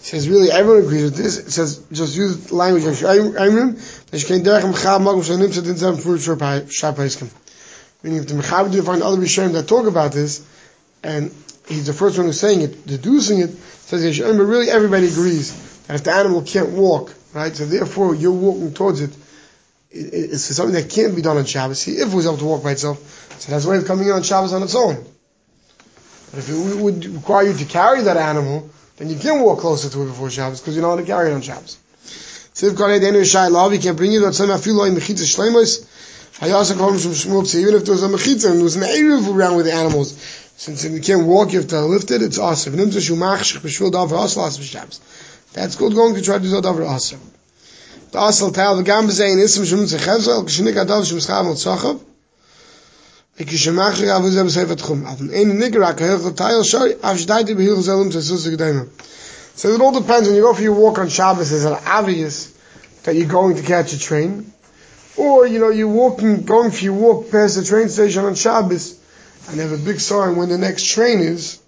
says 0.06 0.28
really 0.28 0.50
everyone 0.50 0.84
agrees 0.84 1.04
with 1.04 1.16
this. 1.16 1.38
It 1.38 1.50
says 1.50 1.84
just 1.92 2.16
use 2.16 2.50
language 2.50 2.84
of 2.84 2.94
haiskim. 6.96 7.30
Meaning 8.02 8.20
if 8.20 8.28
the 8.28 8.34
mechab 8.34 8.72
do 8.72 8.82
find 8.82 9.02
other 9.02 9.18
Rishonim 9.18 9.52
that 9.52 9.68
talk 9.68 9.86
about 9.86 10.12
this, 10.12 10.46
and 11.02 11.34
he's 11.68 11.86
the 11.86 11.92
first 11.92 12.16
one 12.16 12.26
who's 12.26 12.40
saying 12.40 12.62
it, 12.62 12.86
deducing 12.86 13.40
it, 13.40 13.50
says 13.50 14.18
but 14.18 14.42
really 14.42 14.70
everybody 14.70 15.06
agrees 15.06 15.52
that 15.86 15.96
if 15.96 16.04
the 16.04 16.12
animal 16.12 16.42
can't 16.42 16.70
walk, 16.70 17.14
right, 17.34 17.54
so 17.54 17.66
therefore 17.66 18.14
you're 18.14 18.32
walking 18.32 18.72
towards 18.72 19.02
it, 19.02 19.14
it's 19.90 20.44
something 20.44 20.74
that 20.74 20.88
can't 20.88 21.14
be 21.14 21.20
done 21.20 21.36
on 21.36 21.44
Shabbos. 21.44 21.86
If 21.86 22.10
it 22.10 22.14
was 22.14 22.26
able 22.26 22.38
to 22.38 22.44
walk 22.46 22.62
by 22.62 22.72
itself, 22.72 22.98
so 23.40 23.52
that's 23.52 23.66
why 23.66 23.76
it's 23.76 23.86
coming 23.86 24.06
in 24.06 24.12
on 24.12 24.22
Shabbos 24.22 24.52
on 24.52 24.62
its 24.62 24.74
own. 24.74 25.04
But 26.30 26.38
if 26.38 26.48
it 26.48 26.82
would 26.82 27.04
require 27.04 27.48
you 27.48 27.54
to 27.54 27.64
carry 27.64 28.02
that 28.02 28.16
animal, 28.16 28.70
then 28.96 29.08
you 29.08 29.16
can 29.18 29.40
walk 29.40 29.60
closer 29.60 29.88
to 29.88 30.02
it 30.02 30.06
before 30.06 30.30
Shabbos 30.30 30.60
because 30.60 30.76
you 30.76 30.82
know 30.82 30.90
how 30.90 30.96
to 30.96 31.02
carry 31.02 31.30
it 31.30 31.34
on 31.34 31.42
Shabbos. 31.42 31.78
Siv 32.54 32.76
Kare 32.76 33.00
Denu 33.00 33.24
Shai 33.24 33.48
Lav, 33.48 33.72
you 33.72 33.80
can 33.80 33.96
bring 33.96 34.12
you 34.12 34.20
that 34.20 34.34
some 34.34 34.50
Afilo 34.50 34.86
in 34.86 34.94
Mechitza 34.94 35.24
Shleimos. 35.24 35.86
Hayasa 36.40 36.74
Kolom 36.74 37.00
Shem 37.00 37.12
Shmuel 37.12 37.46
So 37.46 37.58
even 37.58 37.74
if 37.74 37.84
there 37.84 37.92
was 37.92 38.02
a 38.02 38.08
Mechitza 38.08 38.50
and 38.50 38.58
there 38.58 38.64
was 38.64 38.76
an 38.76 38.82
Erev 38.82 39.34
around 39.34 39.56
with 39.56 39.66
the 39.66 39.72
animals, 39.72 40.12
since 40.56 40.84
you 40.84 41.00
can't 41.00 41.26
walk, 41.26 41.52
you 41.52 41.60
have 41.60 41.68
to 41.68 41.80
lift 41.80 42.10
it, 42.10 42.22
it's 42.22 42.38
awesome. 42.38 42.74
Nimtza 42.74 43.00
Shumach 43.00 43.38
Shech 43.38 43.60
B'Shvil 43.60 43.90
Davar 43.90 44.24
Aslas 44.24 44.58
B'Shabbos. 44.58 45.00
That's 45.52 45.76
good 45.76 45.94
going 45.94 46.14
to 46.14 46.22
try 46.22 46.38
to 46.38 46.44
do 46.44 46.50
Davar 46.60 46.86
awesome. 46.86 47.20
The 48.12 48.18
asal 48.18 48.50
tal 48.50 48.82
v'gam 48.82 49.06
b'zein 49.06 49.38
isim 49.38 49.64
shum 49.64 49.84
tzechezel 49.86 50.44
k'shnik 50.44 50.74
adav 50.74 51.06
shum 51.06 52.00
ze 53.44 53.70
so 59.60 59.68
it 59.68 59.80
all 59.82 59.92
depends 59.92 60.26
when 60.26 60.36
you 60.36 60.42
go 60.42 60.54
for 60.54 60.62
your 60.62 60.72
walk 60.72 60.98
on 60.98 61.10
Shabbos 61.10 61.52
is 61.52 61.66
it 61.66 61.78
obvious 61.86 62.50
that 63.02 63.14
you're 63.14 63.28
going 63.28 63.56
to 63.56 63.62
catch 63.62 63.92
a 63.92 63.98
train? 63.98 64.50
Or 65.18 65.46
you 65.46 65.58
know 65.58 65.68
you're 65.68 65.88
walking 65.88 66.46
going 66.46 66.70
for 66.70 66.82
your 66.82 66.94
walk 66.94 67.30
past 67.30 67.56
the 67.56 67.64
train 67.64 67.90
station 67.90 68.24
on 68.24 68.36
Shabbos 68.36 68.98
and 69.48 69.58
they 69.58 69.62
have 69.62 69.72
a 69.72 69.84
big 69.84 70.00
sign 70.00 70.36
when 70.36 70.48
the 70.48 70.56
next 70.56 70.84
train 70.84 71.20
is 71.20 71.60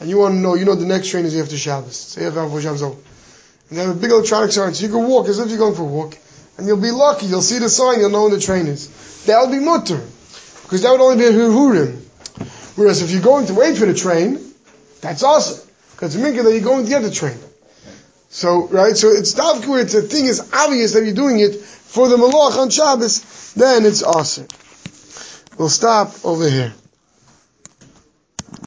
and 0.00 0.08
you 0.08 0.16
want 0.16 0.32
to 0.32 0.38
know 0.38 0.54
you 0.54 0.64
know 0.64 0.76
the 0.76 0.86
next 0.86 1.10
train 1.10 1.26
is 1.26 1.38
after 1.38 1.58
Shabbos. 1.58 1.96
So 1.96 2.20
you 2.20 2.26
have 2.26 2.38
after 2.38 2.62
Shabbos 2.62 2.82
and 2.82 2.96
they 3.70 3.82
have 3.82 3.90
a 3.90 4.00
big 4.00 4.10
electronic 4.10 4.52
sign 4.52 4.72
so 4.72 4.86
you 4.86 4.90
can 4.90 5.06
walk 5.06 5.28
as 5.28 5.38
if 5.38 5.50
you're 5.50 5.58
going 5.58 5.74
for 5.74 5.82
a 5.82 5.84
walk 5.84 6.16
and 6.56 6.66
you'll 6.66 6.80
be 6.80 6.90
lucky 6.90 7.26
you'll 7.26 7.42
see 7.42 7.58
the 7.58 7.68
sign 7.68 8.00
you'll 8.00 8.08
know 8.08 8.22
when 8.22 8.32
the 8.32 8.40
train 8.40 8.66
is. 8.66 8.88
That 9.26 9.42
would 9.42 9.50
be 9.50 9.62
mutter. 9.62 10.02
Because 10.66 10.82
that 10.82 10.90
would 10.90 11.00
only 11.00 11.16
be 11.16 11.26
a 11.26 11.30
hurim. 11.30 12.02
Whereas 12.76 13.00
if 13.00 13.12
you're 13.12 13.22
going 13.22 13.46
to 13.46 13.54
wait 13.54 13.78
for 13.78 13.86
the 13.86 13.94
train, 13.94 14.40
that's 15.00 15.22
awesome. 15.22 15.64
Because 15.92 16.16
it's 16.16 16.22
minka 16.22 16.42
that 16.42 16.52
you're 16.52 16.60
going 16.60 16.84
to 16.84 16.90
get 16.90 17.02
the 17.02 17.10
train. 17.10 17.38
So, 18.30 18.66
right, 18.66 18.96
so 18.96 19.08
it's 19.08 19.34
davka 19.34 19.80
it's 19.80 19.94
a 19.94 20.02
thing 20.02 20.24
is 20.24 20.50
obvious 20.52 20.92
that 20.94 21.04
you're 21.04 21.14
doing 21.14 21.38
it 21.38 21.54
for 21.54 22.08
the 22.08 22.16
malach 22.16 22.58
on 22.58 22.70
Shabbos, 22.70 23.52
then 23.54 23.86
it's 23.86 24.02
awesome. 24.02 24.48
We'll 25.56 25.68
stop 25.68 26.24
over 26.24 26.50
here. 26.50 26.74